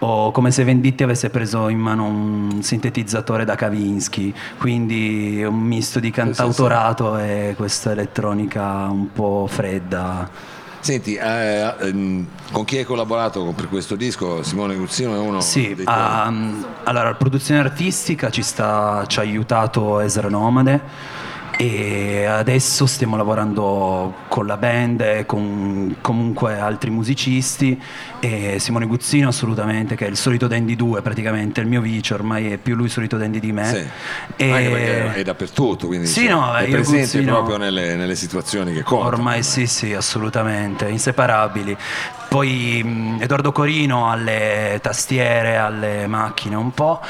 [0.00, 5.98] o come se Venditti avesse preso in mano un sintetizzatore da Kavinsky, quindi un misto
[5.98, 10.56] di cantautorato e questa elettronica un po' fredda.
[10.80, 14.44] Senti, eh, ehm, con chi hai collaborato per questo disco?
[14.44, 19.22] Simone Guzzino è uno Sì, dei ehm, allora, la produzione artistica ci, sta, ci ha
[19.22, 20.80] aiutato Ezra Nomade
[21.60, 27.76] e adesso stiamo lavorando con la band e con comunque altri musicisti
[28.20, 32.52] e Simone Guzzino assolutamente che è il solito Dandy 2 praticamente il mio vice ormai
[32.52, 33.86] è più lui solito Dandy di me Sì.
[34.36, 38.14] E- Anche perché è dappertutto, quindi Sì, diciamo, no, è presente Guzzino- proprio nelle, nelle
[38.14, 39.08] situazioni che contano.
[39.16, 41.76] Ormai sì, sì, assolutamente, inseparabili.
[42.28, 47.00] Poi Edoardo Corino alle tastiere, alle macchine un po',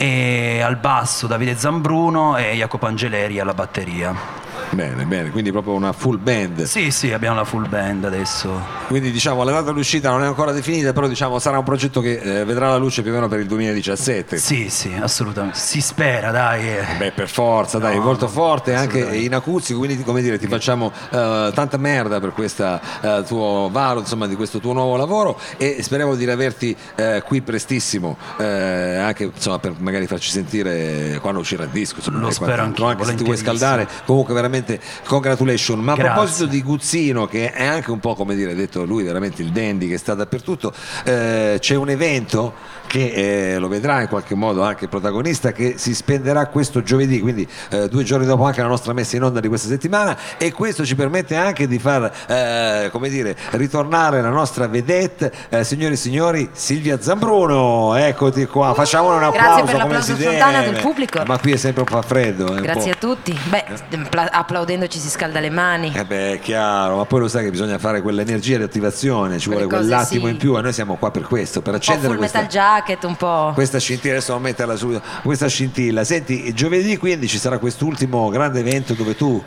[0.00, 4.38] e al basso Davide Zambruno e Jacopo Angeleri alla batteria.
[4.72, 6.62] Bene, bene, quindi proprio una full band.
[6.62, 8.78] Sì, sì, abbiamo la full band adesso.
[8.86, 12.20] Quindi diciamo la data d'uscita non è ancora definita, però diciamo sarà un progetto che
[12.22, 14.36] eh, vedrà la luce più o meno per il 2017.
[14.36, 15.58] Sì, sì, assolutamente.
[15.58, 16.68] Si spera, dai.
[16.68, 16.84] eh.
[16.98, 20.46] Beh, per forza, dai, No, molto no, forte anche in acustico, quindi come dire, ti
[20.46, 22.78] facciamo eh, tanta merda per questo
[23.26, 28.16] tuo varo, insomma, di questo tuo nuovo lavoro e speriamo di riaverti eh, qui prestissimo,
[28.38, 32.86] eh, anche insomma, per magari farci sentire quando uscirà il disco, insomma, Lo spero anch'io,
[32.86, 35.80] anche se ti vuoi scaldare, comunque veramente congratulation.
[35.80, 36.12] Ma a Grazie.
[36.12, 39.88] proposito di Guzzino, che è anche un po' come dire, detto lui, veramente il dandy
[39.88, 40.72] che sta dappertutto,
[41.04, 45.74] eh, c'è un evento che eh, lo vedrà in qualche modo anche il protagonista che
[45.76, 49.38] si spenderà questo giovedì, quindi eh, due giorni dopo anche la nostra messa in onda
[49.38, 54.30] di questa settimana e questo ci permette anche di far eh, come dire, ritornare la
[54.30, 59.72] nostra vedette, eh, signori e signori, Silvia Zambruno, eccoti qua, facciamole un Grazie applauso per
[59.82, 61.22] come l'applauso si spontaneo del pubblico.
[61.24, 62.56] Ma qui è sempre un po' freddo.
[62.56, 63.38] eh, Grazie a tutti.
[63.48, 63.64] Beh,
[64.08, 65.92] pla- applaudendo ci si scalda le mani.
[65.94, 69.66] Eh beh, chiaro, ma poi lo sai che bisogna fare quell'energia di attivazione, ci vuole
[69.66, 70.32] quell'attimo sì.
[70.32, 73.52] in più e noi siamo qua per questo, per accendere questa, metal jacket, un po'.
[73.54, 76.04] questa scintilla, adesso metterla subito, questa scintilla.
[76.04, 79.42] Senti, giovedì quindi ci sarà quest'ultimo grande evento dove tu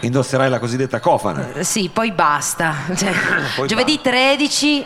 [0.00, 1.62] indosserai la cosiddetta cofana.
[1.62, 2.74] Sì, poi basta.
[2.94, 3.12] Cioè,
[3.56, 4.84] Poi giovedì 13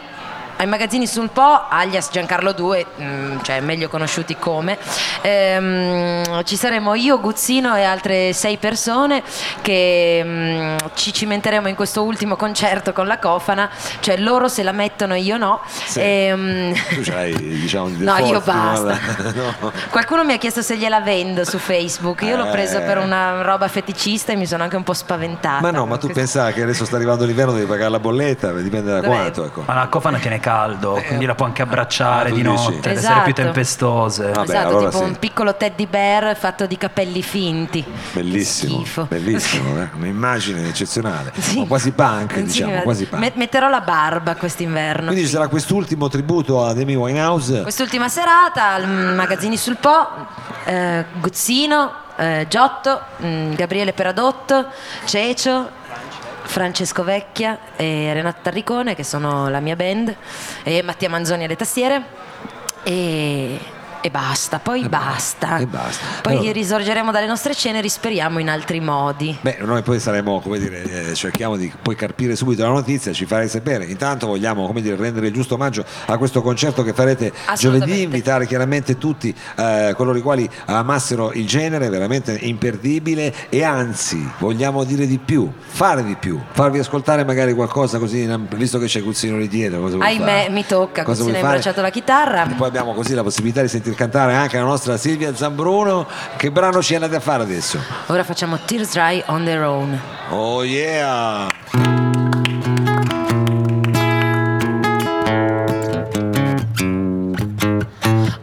[0.57, 4.79] ai magazzini sul Po, alias Giancarlo 2, mm, cioè meglio conosciuti come,
[5.23, 9.23] ehm, ci saremo io, Guzzino e altre sei persone
[9.61, 13.69] che mm, ci cimenteremo in questo ultimo concerto con la cofana,
[14.01, 15.61] cioè loro se la mettono e io no.
[15.67, 16.01] Sì.
[16.01, 18.99] Ehm, Tu c'hai, diciamo, di No, io basta.
[19.33, 19.73] No.
[19.91, 22.23] Qualcuno mi ha chiesto se gliela vendo su Facebook.
[22.23, 22.83] Io l'ho presa Eh.
[22.83, 25.61] per una roba feticista e mi sono anche un po' spaventata.
[25.61, 28.53] Ma no, ma tu Questo- pensavi che adesso sta arrivando l'inverno, devi pagare la bolletta,
[28.53, 29.07] dipende da Dov'è?
[29.09, 29.45] quanto.
[29.45, 29.63] Ecco.
[29.67, 33.23] Ma la cofana tiene caldo, quindi la può anche abbracciare ah, di notte, Esatto.
[33.23, 34.25] più tempestose.
[34.33, 35.09] Vabbè, esatto, allora tipo sì.
[35.09, 37.83] un piccolo teddy bear fatto di capelli finti.
[38.13, 39.07] Bellissimo, schifo.
[39.09, 39.89] bellissimo, eh?
[39.97, 41.61] un'immagine eccezionale, Sì.
[41.61, 43.21] Ma quasi punk, Sì, diciamo, guarda, quasi punk.
[43.23, 45.07] met- metterò la barba quest'inverno.
[45.07, 47.63] Quindi ci sarà quest'ultimo tributo ad Amy Winehouse.
[47.63, 50.09] Quest'ultima serata al Magazzini sul Po,
[50.65, 54.67] eh, Guzzino, eh, Giotto, mm, Gabriele Peradotto,
[55.05, 55.81] Cecio,
[56.45, 60.15] Francesco Vecchia e Renato Tarricone che sono la mia band
[60.63, 62.05] e Mattia Manzoni alle tastiere.
[62.83, 63.59] E,
[64.03, 65.59] e basta, poi E basta.
[65.59, 66.05] e basta.
[66.23, 69.37] Poi Allora- risorgeremo dalle nostre ceneri, speriamo in altri modi.
[69.41, 73.25] Beh, noi poi saremo, come dire, eh, cerchiamo di poi carpire subito la notizia, ci
[73.27, 73.85] farei sapere.
[73.87, 78.47] Intanto vogliamo, come dire, rendere il giusto omaggio a questo concerto che farete giovedì, invitare
[78.47, 85.07] chiaramente tutti eh, coloro i quali amassero il genere, veramente imperdibile e anzi, vogliamo dire
[85.07, 89.49] di più, fare di più, farvi ascoltare magari qualcosa così, visto che c'è Guzzino lì
[89.49, 90.49] dietro, Ahimè, fare?
[90.51, 92.51] mi tocca, Cosa Guzzino vuoi ha imbracciato la chitarra.
[92.51, 96.07] E poi abbiamo così la possibilità di sentir cantare anche la nostra Silvia Zambruno.
[96.37, 97.79] Che brano ci andate a fare adesso?
[98.07, 99.99] Ora facciamo Tears Dry on their own.
[100.31, 101.49] Oh yeah!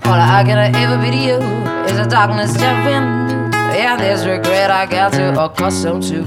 [0.03, 1.39] All I can ever be to you
[1.85, 3.29] is a darkness wind.
[3.71, 6.25] And this regret I got to accustom to.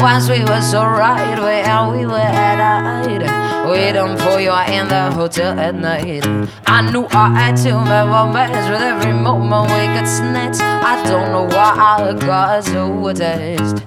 [0.00, 5.10] Once we were so right where we were at night, waiting for you in the
[5.12, 6.26] hotel at night.
[6.66, 10.58] I knew I had to make romance with every moment we could snatch.
[10.60, 13.84] I don't know why I got so attached.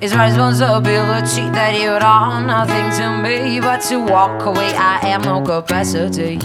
[0.00, 4.74] It's my responsibility that you don't nothing to me but to walk away.
[4.74, 6.38] I am no capacity.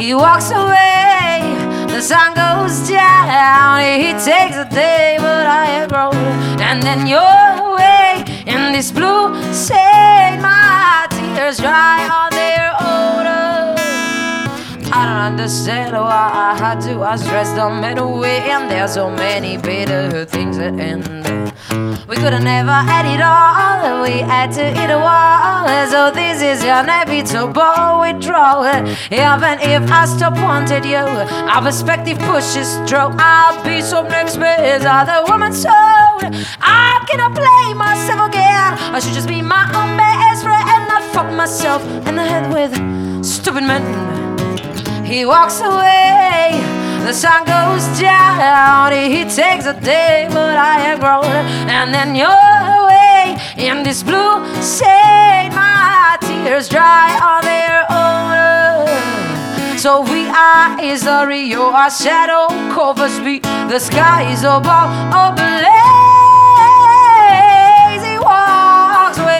[0.00, 1.40] He walks away,
[1.88, 3.80] the sun goes down.
[4.00, 6.14] He takes a day, but I have grown.
[6.60, 10.38] And then you're away in this blue shade.
[10.40, 11.06] My
[11.40, 13.24] tears dry on their own.
[14.92, 17.00] I don't understand why I had to.
[17.00, 17.80] I stressed them
[18.20, 21.02] way, and there's so many better things that end.
[22.08, 24.02] We could have never had it all.
[24.02, 25.64] We had to eat a wall.
[25.92, 28.66] So this is inevitable withdrawal.
[29.10, 31.06] Even if I stop wanted you,
[31.52, 33.16] our perspective pushes through.
[33.16, 36.20] I'll be some next best other woman's soul.
[36.60, 38.70] I cannot play myself again.
[38.94, 40.79] I should just be my own best friend
[41.12, 42.72] fuck myself in the head with
[43.24, 43.82] stupid men.
[45.04, 46.60] He walks away,
[47.04, 48.92] the sun goes down.
[48.92, 51.24] He takes a day, but I have grown.
[51.68, 52.30] And then you're
[52.80, 55.50] away in this blue shade.
[55.52, 58.88] My tears dry on their own.
[59.78, 63.40] So we are history, your shadow covers me.
[63.72, 65.70] The sky is above ablaze.
[68.04, 68.69] He walks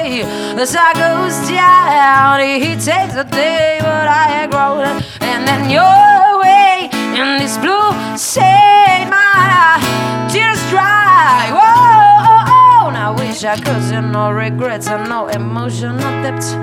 [0.01, 0.23] away,
[0.55, 2.41] the sun goes down.
[2.41, 5.03] He takes a day, but I have grown.
[5.21, 9.07] And then you're away in this blue shade.
[9.09, 11.51] My tears dry.
[11.53, 16.55] Whoa, I wish I could say no regrets and no emotional depth.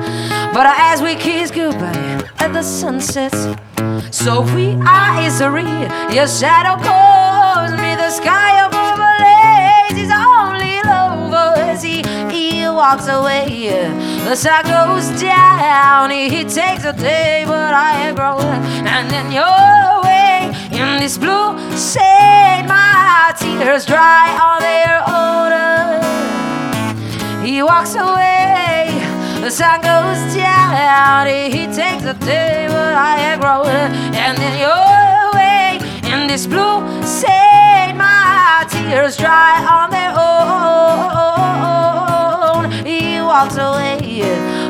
[0.54, 3.34] But as we kiss goodbye at the sunset,
[4.12, 5.64] so we are history.
[6.16, 8.77] Your shadow calls me, the sky above
[12.78, 13.70] walks away,
[14.24, 16.12] the sun goes down.
[16.12, 18.46] He, takes a day, but I have grown.
[18.86, 22.66] And then you're away in this blue shade.
[22.68, 25.52] My tears dry on their own.
[27.44, 28.94] He walks away,
[29.42, 31.26] the sun goes down.
[31.26, 33.66] He, takes a day, but I have grown.
[34.24, 35.80] And then you're away
[36.14, 36.86] in this blue
[37.20, 37.96] shade.
[37.96, 40.38] My tears dry on their own.
[43.38, 44.22] Walks away,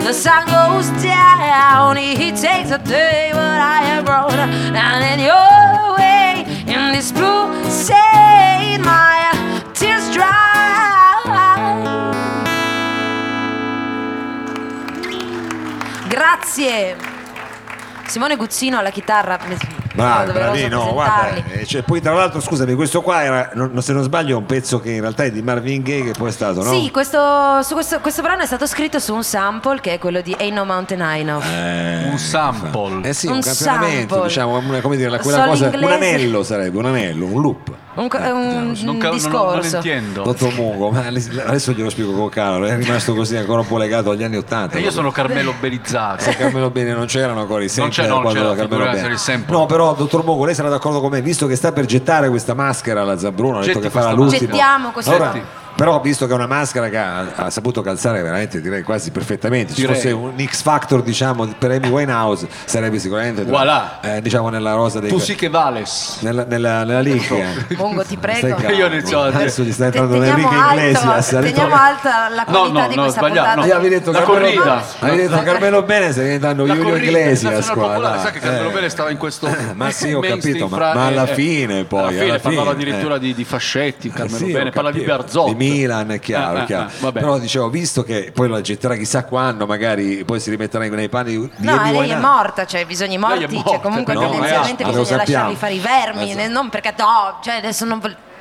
[0.03, 1.95] the sun goes down.
[1.95, 4.37] He, takes a day, but I have grown.
[4.37, 8.81] And then you're away in this blue shade.
[8.83, 9.31] My
[9.71, 10.35] tears dry.
[16.09, 16.97] Grazie.
[18.05, 19.37] Simone Guzzino alla chitarra.
[20.03, 21.35] Doveroso bravino, guarda.
[21.51, 24.45] eh, cioè, poi tra l'altro, scusami, questo qua era, non- se non sbaglio, è un
[24.45, 26.71] pezzo che in realtà è di Marvin Gaye che poi è stato, no?
[26.71, 30.21] Sì, questo, su questo, questo brano è stato scritto su un sample che è quello
[30.21, 32.11] di Ain't No Mountain High Enough.
[32.11, 33.09] Un sample.
[33.09, 34.27] Eh sì, un, Un campionamento, sample.
[34.27, 35.93] diciamo, una- come dire, la- quella Solo cosa, un inglese.
[35.93, 37.71] anello sarebbe, un anello, un loop.
[37.97, 39.81] Un, un Non, ca- non- non discorso.
[40.23, 44.11] Dottor Mungo, ma adesso glielo spiego con calma, è rimasto così ancora un po' legato
[44.11, 44.77] agli anni Ottanta.
[44.77, 46.21] E io sono Carmelo Belizzato.
[46.23, 49.55] Se Carmelo Bene non c'erano ancora i Non c'è- non quando c'era, era Carmelo sample.
[49.55, 52.53] No, però, dottor Mongo, lei sarà d'accordo con me, visto che sta per gettare questa
[52.53, 54.51] maschera alla Zabruno, ha detto che farà l'ultimo.
[54.51, 55.31] Gettiamo questo Allora.
[55.77, 59.73] Però, visto che è una maschera che ha, ha saputo calzare veramente, direi quasi perfettamente,
[59.73, 59.95] ci Direi.
[59.95, 63.99] fosse un X Factor, diciamo, per Amy Winehouse, sarebbe sicuramente tra- Voilà.
[64.01, 66.17] eh, diciamo nella rosa dei Tu sì che vales.
[66.21, 67.31] nella, nella, nella link.
[67.77, 68.37] Mongo, ti prego.
[68.47, 68.75] Stai calmo.
[68.77, 72.29] Io ho iniziato a dire- Adesso gli sta Te- entrando alto, ha detto- teniamo alta
[72.29, 73.67] la No, qualità no, di no, questa sbagliato, puntata.
[73.67, 73.73] no.
[73.77, 74.83] Avevi detto La Carmelo, corrida.
[74.99, 78.19] avevi detto Carmelo Bene stai diventando La Julio corrida, Iglesias popolare, dai.
[78.21, 78.73] sai che Carmelo Eh.
[78.73, 82.11] Bene stava in questo Ma sì, ho capito, ma- ma alla eh, fine poi, alla
[82.11, 83.19] fine parlava addirittura eh.
[83.19, 85.15] di, fascetti Carmelo Bene ho parla di capito.
[85.69, 86.89] Milan, è chiaro, è eh, chiaro.
[86.89, 87.19] eh, vabbè.
[87.19, 91.31] Però dicevo, visto che poi la getterà chissà quando, magari poi si rimetterà nei panni
[91.31, 95.17] di No, lei è morta, cioè bisogna i morti, cioè comunque no, tendenzialmente lo bisogna
[95.17, 96.49] lasciarli fare i vermi, Esatto.
[96.49, 97.99] non perché no, cioè adesso non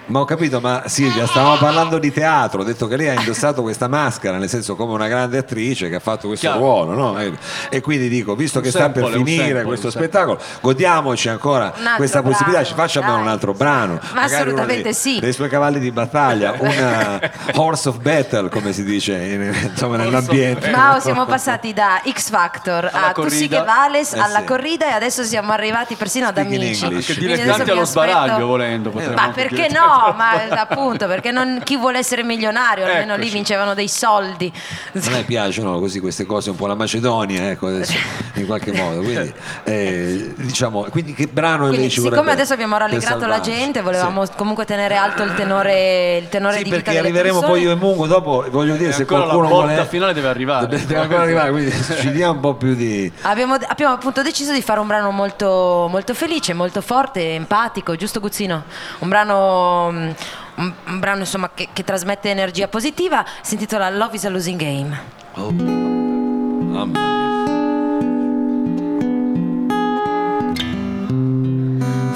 [0.09, 3.63] Ma ho capito, ma Silvia, stavamo parlando di teatro, ho detto che lei ha indossato
[3.63, 6.61] questa maschera, nel senso come una grande attrice che ha fatto questo Chiaro.
[6.63, 7.19] ruolo, no?
[7.19, 7.33] E,
[7.71, 12.23] e quindi dico, visto Un che sta per finire sample, questo spettacolo, godiamoci ancora questa
[12.23, 13.21] possibilità, brano, ci faccia dai.
[13.21, 15.19] un altro brano, Ma assolutamente dei, sì.
[15.19, 17.21] dei suoi cavalli di battaglia, una
[17.55, 20.71] horse of battle, come si dice in- insomma, nell'ambiente.
[20.71, 23.59] Mao siamo passati da X Factor Alla a Tu sì corrida.
[23.59, 24.45] che vales, Eh alla sì.
[24.45, 26.85] corrida e adesso siamo arrivati persino ad Speaking amici.
[26.85, 29.69] Anche dilettanti allo aspetto- sbaraglio volendo Ma perché dire.
[29.73, 29.95] no?
[29.97, 33.35] No, ma appunto perché non- chi vuole essere milionario, almeno lì Eccoci.
[33.35, 34.53] vincevano dei soldi.
[34.95, 37.95] A me piacciono così queste cose, un po' la Macedonia, ecco, adesso,
[38.35, 39.01] in qualche modo.
[39.03, 39.33] Quindi,
[39.65, 44.65] eh, diciamo, quindi che brano Quindi, ci siccome adesso abbiamo rallegrato la gente, volevamo comunque
[44.65, 47.59] tenere alto il tenore, il tenore Sì, di vita perché arriveremo persone.
[47.59, 49.87] poi io e Mungo dopo, voglio dire, E se la qualcuno vuole...
[49.87, 50.67] finale deve arrivare.
[50.67, 53.11] Deve, deve ancora arrivare, quindi ci dia un po' più di...
[53.23, 58.21] Abbiamo, abbiamo appunto deciso di fare un brano molto, molto felice, molto forte, empatico, giusto
[58.21, 58.65] Guzzino?
[59.01, 60.15] Un brano, un,
[60.57, 65.01] un brano insomma, che, che trasmette energia positiva, si intitola Love is a Losing Game.
[65.35, 67.15] Mamma mia.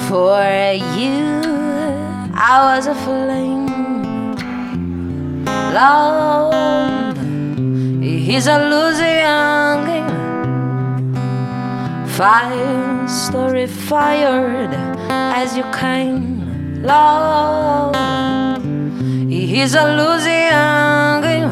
[0.08, 0.42] For
[0.98, 1.40] you,
[2.34, 4.34] I was a flame.
[5.72, 7.16] Love
[8.02, 9.22] is a losing
[9.86, 11.14] game.
[12.08, 14.74] Five story fired
[15.08, 16.29] as you came.
[16.82, 17.94] Love
[19.30, 21.50] is a losing game.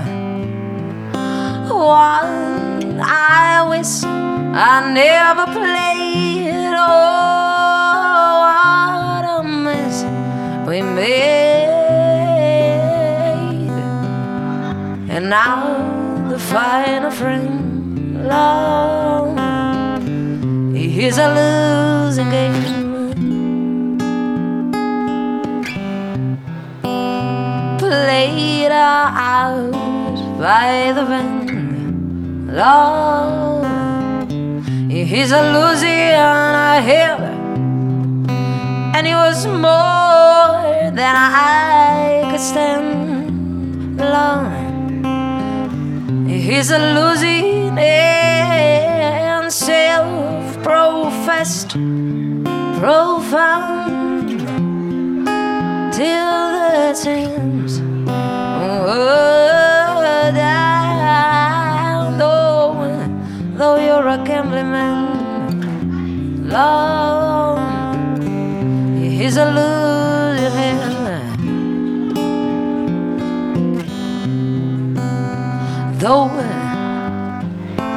[1.68, 6.72] One I wish I never played.
[6.74, 6.89] Oh,
[8.47, 10.03] what a mess
[10.66, 11.68] we made.
[15.11, 19.37] And now the final frame, love
[20.74, 22.78] is a losing game.
[27.89, 29.72] Played out
[30.39, 33.64] by the band, love
[34.91, 37.18] he's a Louisiana hill,
[38.95, 43.97] and it was more than I could stand.
[43.99, 44.53] Love
[46.28, 47.41] he's a Louisiana
[49.51, 51.70] self-professed,
[52.80, 53.97] profound
[55.99, 57.74] till the Thames
[59.99, 62.05] were down.
[62.18, 62.70] Though,
[63.59, 67.59] though you're a gambling man, love
[69.03, 71.26] is a losing hand.
[76.01, 76.30] Though,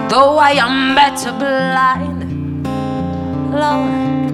[0.10, 2.20] though I am better blind,
[3.54, 4.31] love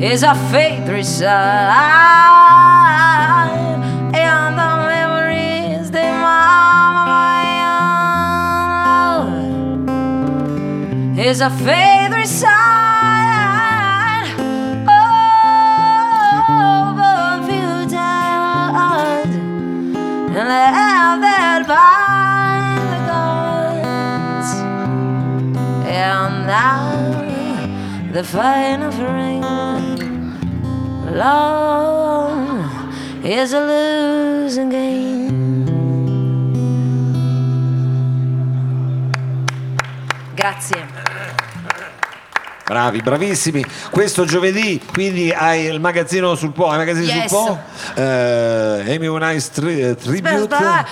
[0.00, 1.40] is a faithful side
[4.14, 7.42] and the memories they mark my
[9.18, 14.28] own is a faithful side
[14.86, 19.34] of a few times
[20.36, 24.50] and have that bind the gods
[25.88, 26.86] and now
[28.12, 28.77] the final frame.
[31.18, 32.70] Love
[33.24, 35.66] is a losing game.
[40.36, 40.86] Grazie.
[42.64, 43.64] Bravi, bravissimi.
[43.90, 47.28] Questo giovedì, quindi hai il magazzino sul Po, hai il magazzino Yes.
[47.30, 47.58] sul Po.
[48.02, 50.48] Eh, Amy Winehouse tri- eh, Tribute.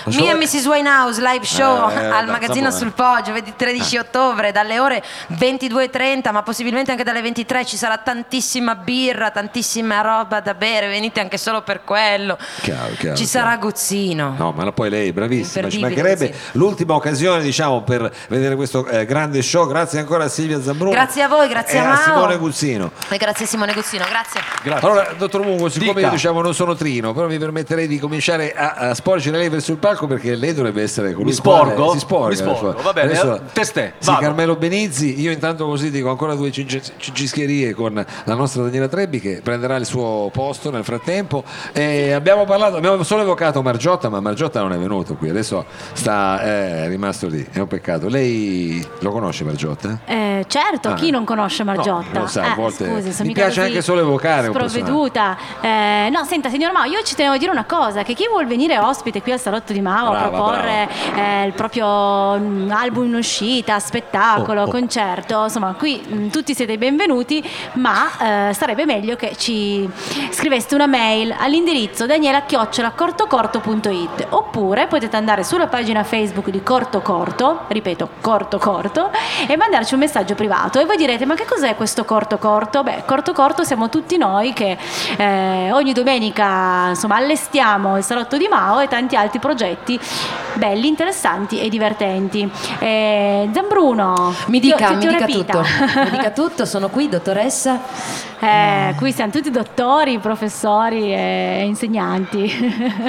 [0.09, 0.66] So- Me and Mrs.
[0.66, 2.72] Winehouse live show Eh, eh, al magazzino eh.
[2.72, 5.02] sul Po giovedì 13 ottobre dalle ore
[5.38, 11.20] 22.30 ma possibilmente anche dalle 23 ci sarà tantissima birra tantissima roba da bere venite
[11.20, 13.46] anche solo per quello Chiaro, chiaro, ci chiaro.
[13.46, 16.59] sarà Guzzino No, ma poi lei è bravissima, ci mancherebbe sì.
[16.59, 19.68] l'ultima occasione diciamo per vedere questo eh, grande show.
[19.68, 20.90] Grazie ancora a Silvia Zambruno.
[20.90, 22.02] Grazie a voi, grazie e a a Mao.
[22.02, 22.90] Simone Guzzino.
[23.09, 24.88] e grazie a Simone Guzzino grazie Grazie.
[24.88, 26.07] Allora, dottor Mungo, siccome Dica.
[26.07, 29.72] io diciamo non sono trino, però mi permetterei di cominciare a, a sporgere lei verso
[29.72, 31.92] il palco perché lei dovrebbe essere colui Mi sporgo?
[31.92, 32.28] Si sporga.
[32.28, 34.20] Mi sporgo, va bene, adesso- eh, testè, Sì, vado.
[34.20, 37.94] Carmelo Benizzi, io intanto così dico ancora due cingischierie con
[38.24, 41.44] la nostra Daniela Trebbi che prenderà il suo posto nel frattempo.
[41.72, 46.40] E abbiamo parlato, abbiamo solo evocato Margiotta, ma Margiotta non è venuto qui, adesso sta,
[46.42, 48.09] eh, è rimasto lì, è un peccato.
[48.09, 50.01] Lei lo conosce Margiotta?
[50.07, 50.94] Eh, certo, Ah.
[50.94, 52.09] chi non conosce Margiotta?
[52.12, 55.36] No, lo sai, a Eh, volte scusi, mi piace anche solo evocare un Sprovveduta.
[55.61, 58.47] Eh, no, senta, signor Mao, io ci tenevo a dire una cosa: che chi vuol
[58.47, 63.07] venire ospite qui al salotto di Mao a Brava, proporre eh, il proprio mm, album
[63.07, 64.70] in uscita, spettacolo, Oh, oh.
[64.70, 67.43] concerto, insomma, qui mm, tutti siete benvenuti,
[67.74, 69.89] ma eh, sarebbe meglio che ci
[70.31, 78.11] scriveste una mail all'indirizzo daniela-cortocorto.it oppure potete andare sulla pagina Facebook di Corto Corto, ripeto,
[78.20, 79.11] Corto Corto,
[79.47, 80.79] e mandarci un messaggio privato.
[80.79, 82.83] E voi direte: Ma che cos'è questo corto corto?
[82.83, 84.77] Beh, corto corto siamo tutti noi che
[85.16, 89.99] eh, ogni domenica insomma allestiamo il salotto di Mao e tanti altri progetti
[90.55, 92.49] belli, interessanti e divertenti.
[92.79, 95.61] Eh, Zambruno, Mi dica, ti- mi ti dica tutto.
[95.61, 97.79] mi dica tutto, sono qui, dottoressa.
[98.39, 102.51] Eh, qui siamo tutti dottori, professori e insegnanti.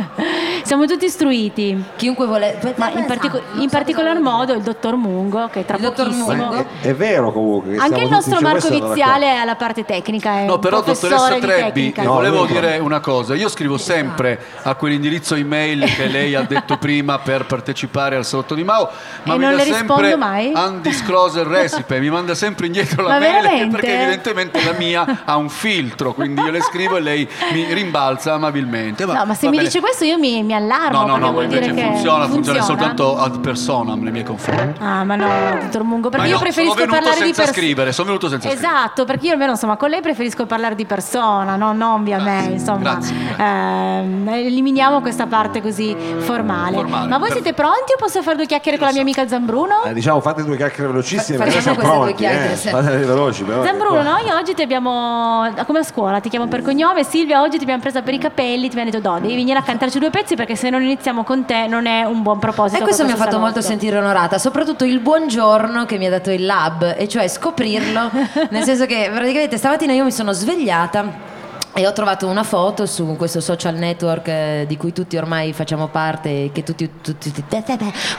[0.64, 1.84] siamo tutti istruiti.
[1.96, 2.60] Chiunque vuole.
[2.76, 6.52] Ma in, partico- in particolar modo il dottor Mungo, che tra Il pochissimo.
[6.52, 7.76] È, è vero comunque.
[7.76, 10.40] che Anche il nostro Marco Viziale è alla parte tecnica.
[10.40, 12.04] È No, però professore dottoressa di Trebbi, tecnica.
[12.04, 13.36] No, volevo dire una cosa.
[13.36, 18.54] Io scrivo sempre a quell'indirizzo email che lei ha detto prima per partecipare al salotto
[18.56, 18.90] di Mao,
[19.24, 20.52] ma E mi non dà le sempre mai?
[20.56, 23.76] undisclosed recipe, mi manda sempre indietro la Ma mail veramente?
[23.78, 28.34] perché evidentemente la mia ha un filtro, quindi io le scrivo e lei mi rimbalza
[28.34, 29.06] amabilmente.
[29.06, 29.64] No, ma se mi bene.
[29.68, 32.62] dice questo io mi, mi allarmo No, no, no, vuol invece dire che funziona, funziona
[32.62, 34.80] soltanto ad personam nei miei confronti.
[34.82, 35.28] Ah, ma no,
[35.62, 37.52] dottor Mungo, perché Ma io io preferisco parlare di senza persona.
[37.52, 38.68] scrivere, sono venuto senza scrivere.
[38.68, 41.74] Esatto, perché io almeno insomma con lei preferisco parlare di persona, no?
[41.74, 42.80] non via me, insomma.
[42.80, 46.76] grazie, Ehm, eliminiamo questa parte così formale.
[46.76, 49.84] Formale, Ma voi siete pronti o posso fare due chiacchiere con la mia amica Zambruno?
[49.84, 53.06] Eh, diciamo fate due chiacchiere velocissime Fa- perché facciamo siamo queste due pronti chiacchiere, eh.
[53.06, 57.42] veloci però Zambruno, noi oggi ti abbiamo, come a scuola, ti chiamo per cognome, Silvia
[57.42, 60.00] oggi ti abbiamo presa per i capelli, ti abbiamo detto no, devi venire a cantarci
[60.00, 62.82] due pezzi perché se non iniziamo con te non è un buon proposito.
[62.82, 63.46] E questo mi ha fatto salotto.
[63.46, 68.10] molto sentire onorata, soprattutto il buongiorno che mi ha dato il lab, e cioè scoprirlo,
[68.50, 71.36] nel senso che praticamente stamattina io mi sono svegliata.
[71.74, 75.88] E ho trovato una foto su questo social network eh, di cui tutti ormai facciamo
[75.90, 77.44] parte e che tutti, tutti, tutti,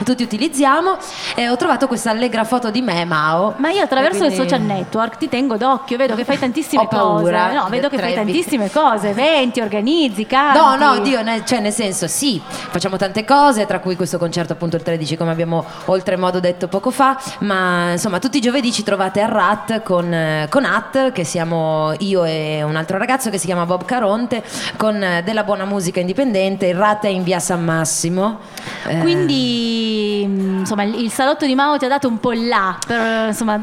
[0.05, 0.95] tutti utilizziamo
[1.35, 3.55] e ho trovato questa allegra foto di me, Mao.
[3.57, 6.83] Ma io attraverso E il quindi- social network ti tengo d'occhio, vedo che fai tantissime
[6.83, 7.55] Ho paura, cose.
[7.55, 10.57] No, vedo che fai tantissime cose, eventi, organizzi, canti.
[10.57, 14.53] No, no, Dio, ne- cioè nel senso sì, facciamo tante cose, tra cui questo concerto
[14.53, 18.83] appunto il 13 come abbiamo oltremodo detto poco fa, ma insomma tutti i giovedì ci
[18.83, 23.37] trovate a RAT con, eh, con At, che siamo io e un altro ragazzo che
[23.37, 24.43] si chiama Bob Caronte,
[24.77, 28.39] con eh, della buona musica indipendente, il RAT è in via San Massimo.
[28.87, 32.77] Eh, Quindi, mh, insomma, il il salotto di Mao ti ha dato un po' là
[32.85, 33.59] per, insomma,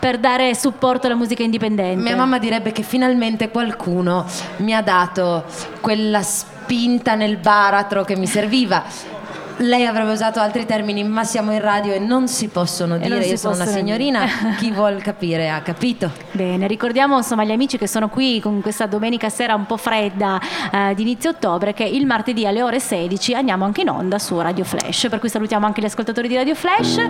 [0.00, 2.02] per dare supporto alla musica indipendente.
[2.02, 4.26] Mia mamma direbbe che finalmente qualcuno
[4.56, 5.44] mi ha dato
[5.80, 8.82] quella spinta nel baratro che mi serviva.
[9.58, 13.22] Lei avrebbe usato altri termini, ma siamo in radio e non si possono dire.
[13.22, 14.54] si Io sono una signorina, dire.
[14.58, 16.10] chi vuol capire ha capito.
[16.32, 20.38] Bene, ricordiamo insomma agli amici che sono qui con questa domenica sera un po' fredda
[20.70, 24.38] eh, di inizio ottobre che il martedì alle ore 16 andiamo anche in onda su
[24.38, 27.00] Radio Flash, per cui salutiamo anche gli ascoltatori di Radio Flash.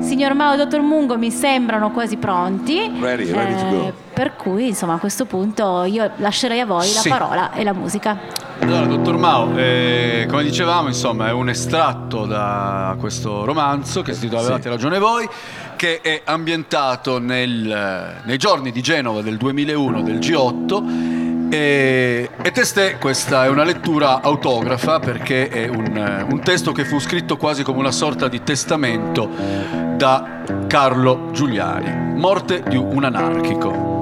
[0.00, 2.78] Signor Mao e Dottor Mungo mi sembrano quasi pronti.
[2.84, 3.92] Eh, Ready, ready to go.
[4.14, 7.08] Per cui insomma a questo punto io lascerei a voi Sì.
[7.08, 8.48] la parola e la musica.
[8.60, 14.24] Allora, dottor Mao, eh, come dicevamo, insomma, è un estratto da questo romanzo che si
[14.24, 15.28] intitola Avevate ragione voi,
[15.76, 22.98] che è ambientato nel- nei giorni di Genova del 2001 del G8 e, e testè
[22.98, 27.78] questa è una lettura autografa perché è un, un testo che fu scritto quasi come
[27.78, 29.28] una sorta di testamento
[29.96, 33.99] da Carlo Giuliani, morte di un anarchico.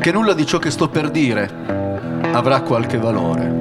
[0.00, 1.48] Che nulla di ciò che sto per dire
[2.32, 3.60] avrà qualche valore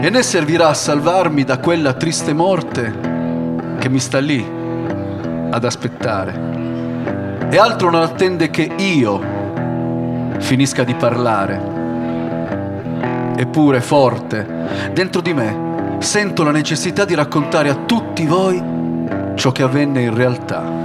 [0.00, 2.92] e né servirà a salvarmi da quella triste morte
[3.78, 4.44] che mi sta lì
[5.50, 6.52] ad aspettare.
[7.48, 9.32] E altro non attende che io
[10.38, 11.72] finisca di parlare.
[13.36, 18.60] Eppure forte, dentro di me, sento la necessità di raccontare a tutti voi
[19.36, 20.82] ciò che avvenne in realtà.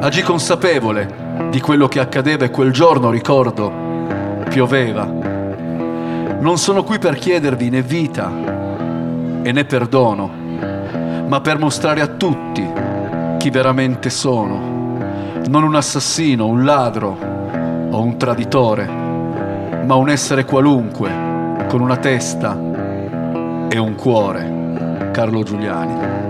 [0.00, 3.72] Agì consapevole di quello che accadeva e quel giorno, ricordo,
[4.48, 5.04] pioveva.
[5.04, 8.30] Non sono qui per chiedervi né vita
[9.42, 10.30] e né perdono,
[11.26, 12.66] ma per mostrare a tutti
[13.38, 14.98] chi veramente sono.
[15.48, 17.16] Non un assassino, un ladro
[17.90, 21.10] o un traditore, ma un essere qualunque,
[21.68, 22.56] con una testa
[23.68, 25.10] e un cuore.
[25.12, 26.29] Carlo Giuliani.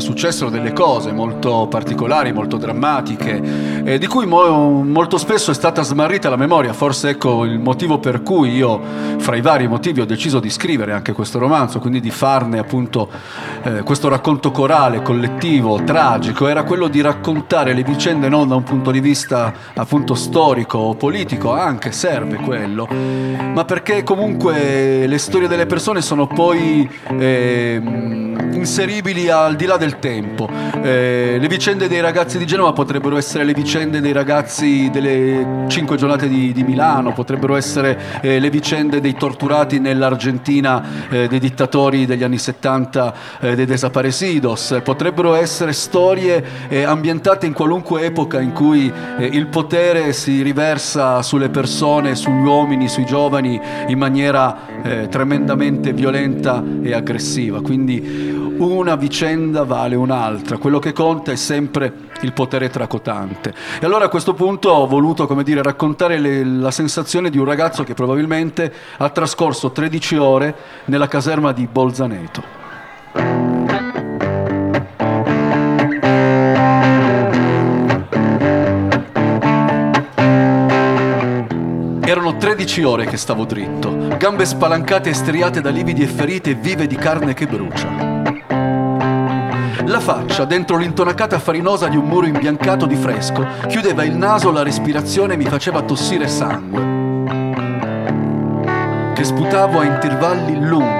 [0.00, 5.82] Successero delle cose molto particolari, molto drammatiche, eh, di cui mo- molto spesso è stata
[5.82, 6.72] smarrita la memoria.
[6.72, 8.80] Forse ecco il motivo per cui io,
[9.18, 13.08] fra i vari motivi, ho deciso di scrivere anche questo romanzo, quindi di farne appunto
[13.62, 18.62] eh, questo racconto corale, collettivo, tragico, era quello di raccontare le vicende non da un
[18.62, 25.48] punto di vista appunto storico o politico, anche serve quello, ma perché comunque le storie
[25.48, 27.80] delle persone sono poi eh,
[28.52, 30.48] inseribili al di là del tempo.
[30.82, 35.96] Eh, le vicende dei ragazzi di Genova potrebbero essere le vicende dei ragazzi delle cinque
[35.96, 42.04] giornate di, di Milano, potrebbero essere eh, le vicende dei torturati nell'Argentina eh, dei dittatori
[42.04, 48.52] degli anni 70 eh, dei desaparecidos, potrebbero essere storie eh, ambientate in qualunque epoca in
[48.52, 55.08] cui eh, il potere si riversa sulle persone, sugli uomini, sui giovani in maniera eh,
[55.08, 57.62] tremendamente violenta e aggressiva.
[57.62, 63.54] Quindi una vicenda vale un'altra, quello che conta è sempre il potere tracotante.
[63.80, 67.44] E allora a questo punto ho voluto, come dire, raccontare le- la sensazione di un
[67.44, 70.54] ragazzo che probabilmente ha trascorso 13 ore
[70.86, 72.58] nella caserma di Bolzaneto.
[82.02, 86.88] Erano 13 ore che stavo dritto, gambe spalancate e striate da lividi e ferite vive
[86.88, 88.09] di carne che brucia.
[89.90, 94.62] La faccia, dentro l'intonacata farinosa di un muro imbiancato di fresco, chiudeva il naso, la
[94.62, 96.98] respirazione mi faceva tossire sangue.
[99.12, 100.99] Che sputavo a intervalli lunghi,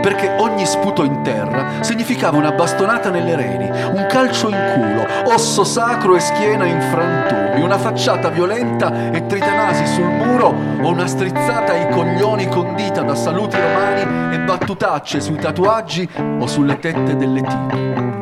[0.00, 5.64] perché ogni sputo in terra significava una bastonata nelle reni, un calcio in culo, osso
[5.64, 11.72] sacro e schiena in frantumi, una facciata violenta e tritanasi sul muro o una strizzata
[11.72, 18.18] ai coglioni condita da saluti romani e battutacce sui tatuaggi o sulle tette delle tipe.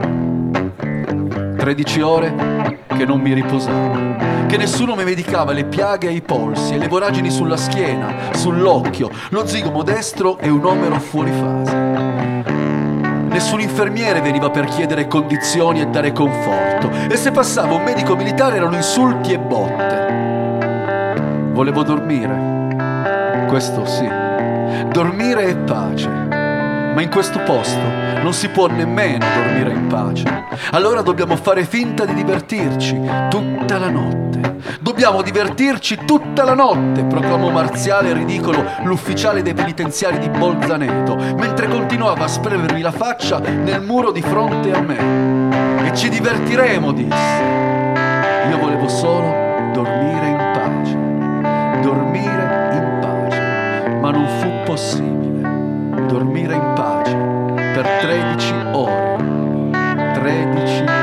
[1.56, 2.57] 13 ore
[2.98, 4.16] che non mi riposavo,
[4.48, 9.46] che nessuno mi medicava le piaghe ai polsi e le voragini sulla schiena, sull'occhio, lo
[9.46, 11.76] zigomo destro e un omero fuori fase.
[13.28, 18.56] Nessun infermiere veniva per chiedere condizioni e dare conforto, e se passava un medico militare
[18.56, 20.06] erano insulti e botte.
[21.52, 24.08] Volevo dormire, questo sì,
[24.90, 26.27] dormire e pace.
[26.98, 27.78] Ma in questo posto
[28.22, 30.46] non si può nemmeno dormire in pace.
[30.72, 34.56] Allora dobbiamo fare finta di divertirci tutta la notte.
[34.80, 41.68] Dobbiamo divertirci tutta la notte, proclamò marziale e ridicolo l'ufficiale dei penitenziari di Bolzaneto, mentre
[41.68, 45.86] continuava a spremermi la faccia nel muro di fronte a me.
[45.86, 47.42] E ci divertiremo, disse.
[48.50, 51.80] Io volevo solo dormire in pace.
[51.80, 53.88] Dormire in pace.
[54.00, 55.17] Ma non fu possibile
[56.08, 57.14] dormire in pace
[57.74, 59.16] per 13 ore.
[60.14, 60.97] 13 ore.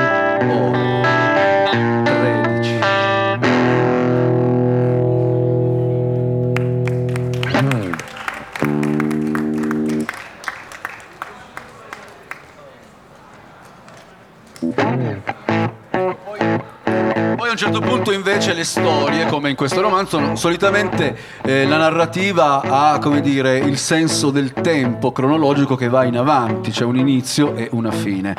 [18.36, 23.78] Invece le storie, come in questo romanzo, solitamente eh, la narrativa ha, come dire, il
[23.78, 28.36] senso del tempo cronologico che va in avanti, c'è un inizio e una fine.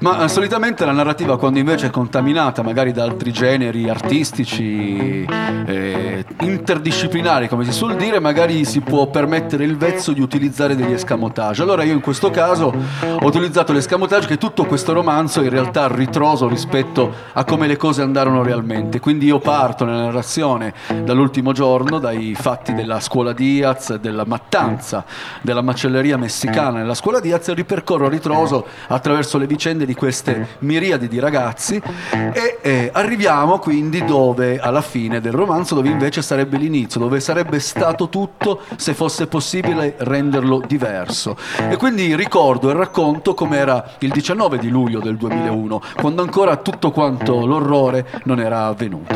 [0.00, 5.26] Ma eh, solitamente la narrativa, quando invece è contaminata magari da altri generi artistici,
[5.66, 10.92] eh, interdisciplinari, come si suol dire, magari si può permettere il vezzo di utilizzare degli
[10.92, 11.62] escamotage.
[11.62, 12.72] Allora io in questo caso
[13.02, 18.00] ho utilizzato l'escamotage che tutto questo romanzo in realtà ritroso rispetto a come le cose
[18.00, 19.00] andarono realmente.
[19.00, 25.04] Quindi io parto nella narrazione dall'ultimo giorno, dai fatti della scuola Diaz, della mattanza
[25.40, 30.56] della macelleria messicana nella scuola Diaz e ripercorro a ritroso attraverso le vicende di queste
[30.60, 36.56] miriadi di ragazzi e eh, arriviamo quindi dove alla fine del romanzo dove invece sarebbe
[36.56, 41.36] l'inizio, dove sarebbe stato tutto se fosse possibile renderlo diverso.
[41.68, 46.90] E quindi ricordo e racconto com'era il 19 di luglio del 2001, quando ancora tutto
[46.90, 49.07] quanto l'orrore non era avvenuto.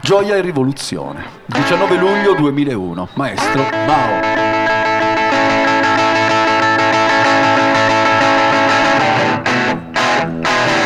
[0.00, 1.24] Gioia e rivoluzione.
[1.46, 3.08] 19 luglio 2001.
[3.14, 4.20] Maestro Mao.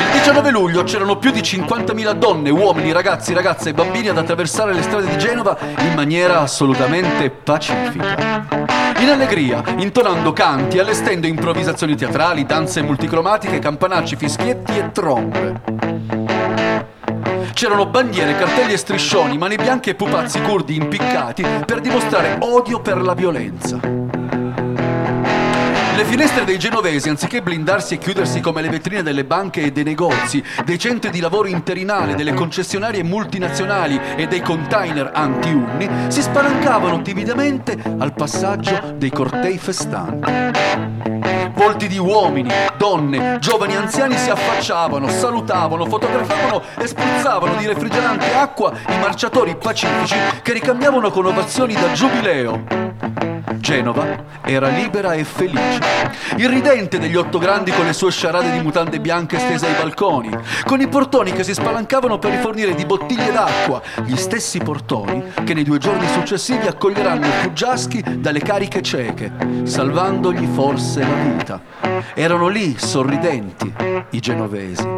[0.01, 4.73] Il 19 luglio c'erano più di 50.000 donne, uomini, ragazzi, ragazze e bambini ad attraversare
[4.73, 8.47] le strade di Genova in maniera assolutamente pacifica.
[9.01, 16.20] In allegria, intonando canti, allestendo improvvisazioni teatrali, danze multicromatiche, campanacci, fischietti e trombe.
[17.61, 23.03] C'erano bandiere, cartelli e striscioni, mani bianche e pupazzi curdi impiccati per dimostrare odio per
[23.03, 23.79] la violenza.
[25.95, 29.85] Le finestre dei genovesi, anziché blindarsi e chiudersi come le vetrine delle banche e dei
[29.85, 37.03] negozi, dei centri di lavoro interinale, delle concessionarie multinazionali e dei container anti-unni, si spalancavano
[37.03, 41.10] timidamente al passaggio dei cortei festanti.
[41.61, 48.73] Volti di uomini, donne, giovani anziani si affacciavano, salutavano, fotografavano e spruzzavano di refrigerante acqua
[48.89, 52.90] i marciatori pacifici che ricambiavano con ovazioni da giubileo.
[53.71, 55.79] Genova era libera e felice,
[56.39, 60.29] irridente degli otto grandi con le sue sciarade di mutande bianche stese ai balconi,
[60.65, 65.55] con i portoni che si spalancavano per rifornire di bottiglie d'acqua, gli stessi portoni che
[65.55, 71.61] nei due giorni successivi accoglieranno fuggiaschi dalle cariche cieche, salvandogli forse la vita.
[72.15, 73.73] Erano lì sorridenti
[74.11, 74.89] i genovesi.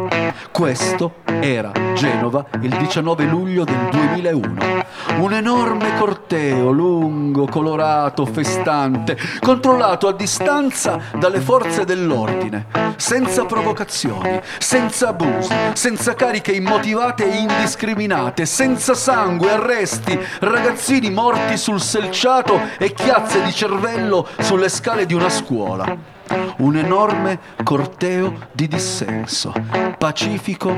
[0.51, 4.81] Questo era Genova il 19 luglio del 2001.
[5.17, 8.25] Un enorme corteo lungo, colorato,
[8.63, 17.37] festante, controllato a distanza dalle forze dell'ordine, senza provocazioni, senza abusi, senza cariche immotivate e
[17.37, 25.13] indiscriminate, senza sangue, arresti, ragazzini morti sul selciato e chiazze di cervello sulle scale di
[25.13, 26.11] una scuola.
[26.57, 29.53] Un enorme corteo di dissenso,
[29.97, 30.73] pacifico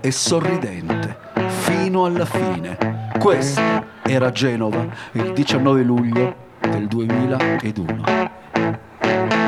[0.00, 1.16] e sorridente,
[1.46, 3.08] fino alla fine.
[3.18, 9.39] Questa era Genova il 19 luglio del 2001.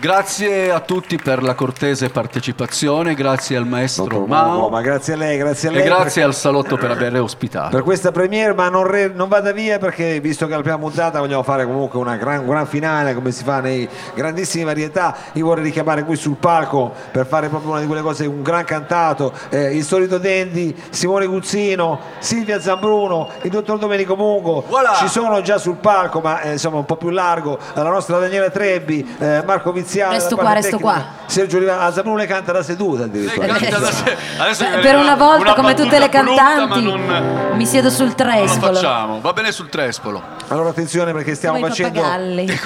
[0.00, 5.36] Grazie a tutti per la cortese partecipazione, grazie al maestro Mao ma grazie a lei,
[5.38, 5.80] grazie a lei.
[5.80, 7.70] e grazie al salotto per aver ospitato.
[7.70, 10.78] per questa premiere, ma non, re- non vada via perché visto che è la prima
[10.78, 15.16] puntata vogliamo fare comunque una gran, gran finale come si fa nei grandissime varietà.
[15.32, 18.64] Io vorrei richiamare qui sul palco per fare proprio una di quelle cose, un gran
[18.64, 24.62] cantato, eh, il solito Dendi, Simone Guzzino, Silvia Zambruno, il dottor Domenico Mungo.
[24.68, 24.94] Voilà.
[24.94, 28.48] Ci sono già sul palco, ma eh, insomma un po' più largo, la nostra Daniela
[28.48, 30.14] Trebbi, eh, Marco Viziale.
[30.14, 31.06] Resto qua, resto tecnica, qua.
[31.26, 33.46] Sergio Rivera, ah, Zambruno le canta da seduta addirittura.
[33.46, 34.16] Lei canta da sé.
[34.36, 37.66] Adesso mi Per viene una volta, una come tutte le brutta, cantanti, ma non, mi
[37.66, 38.74] siedo sul non lo trespolo.
[38.74, 39.20] facciamo.
[39.20, 40.22] Va bene sul trespolo.
[40.48, 42.00] Allora attenzione perché stiamo Come i facendo...
[42.00, 42.60] pappagalli.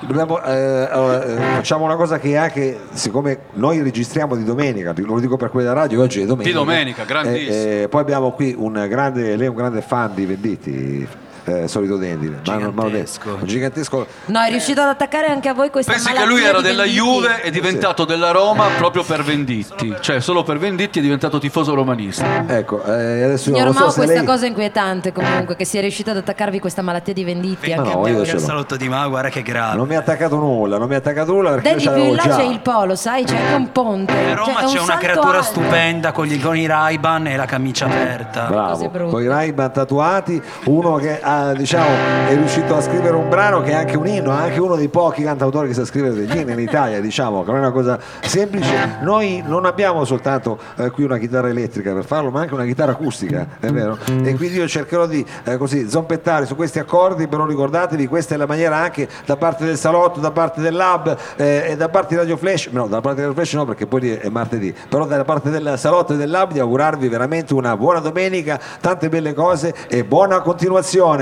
[0.00, 5.20] Dobbiamo, eh, allora, eh, facciamo una cosa che anche, siccome noi registriamo di domenica, lo
[5.20, 6.50] dico per quella radio, oggi è domenica.
[6.50, 7.54] Di domenica, grandissimo.
[7.54, 11.08] Eh, eh, poi abbiamo qui un grande, lei è un grande fan di Venditti,
[11.44, 12.40] eh, solito Dendine.
[12.46, 13.38] Ma non- ma Gigantesco.
[13.40, 14.06] Un gigantesco.
[14.26, 17.04] No, è riuscito ad attaccare anche a voi questa Pensi che lui era della Venditti?
[17.04, 19.94] Juve e è diventato della Roma proprio per Venditti.
[20.00, 22.44] Cioè, solo per Venditti è diventato tifoso romanista.
[22.46, 24.24] Ecco, eh, adesso Signor non so se questa lei...
[24.24, 27.94] cosa è inquietante comunque, che sia riuscito ad attaccarvi questa malattia di Venditti Ma anche
[27.94, 28.38] no, a io Il l'ho.
[28.38, 29.76] salotto di Mao, guarda che grave.
[29.76, 32.36] Non mi ha attaccato nulla, non mi ha attaccato nulla perché più in là già.
[32.36, 33.24] c'è il polo, sai?
[33.24, 34.12] C'è anche un ponte.
[34.12, 35.42] A Roma Cioè, un c'è una creatura alto.
[35.42, 38.40] stupenda con, gli, con i Ray-Ban e la camicia aperta.
[38.46, 39.10] cose Bravo, brutte.
[39.10, 41.88] con i Ray-Ban tatuati, uno che ha, diciamo,
[42.28, 45.22] è riuscito a scrivere un brano che è anche un inno, anche uno dei pochi
[45.22, 48.98] cantautori che sa scrivere degli inni in Italia, diciamo, che non è una cosa semplice.
[49.00, 52.92] Noi non abbiamo soltanto eh, qui una chitarra elettrica per farlo, ma anche una chitarra
[52.92, 53.98] acustica, è vero?
[54.06, 58.38] E quindi io cercherò di eh, così zompettare su questi accordi, però ricordatevi, questa è
[58.38, 62.14] la maniera anche da parte del salotto, da parte del lab eh, e da parte
[62.14, 65.06] di Radio Flash, no, da parte di Radio Flash no perché poi è martedì, però
[65.06, 69.34] da parte del salotto e del lab di augurarvi veramente una buona domenica, tante belle
[69.34, 71.21] cose e buona continuazione.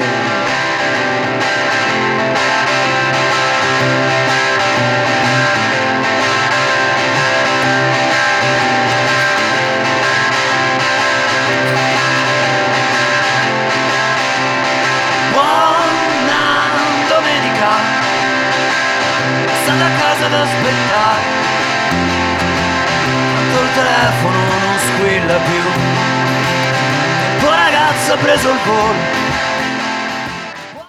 [20.00, 21.22] Casa ad aspettare.
[23.34, 25.62] Tanto telefono non squilla più.
[27.38, 29.29] Tuo ragazzo ha preso il volo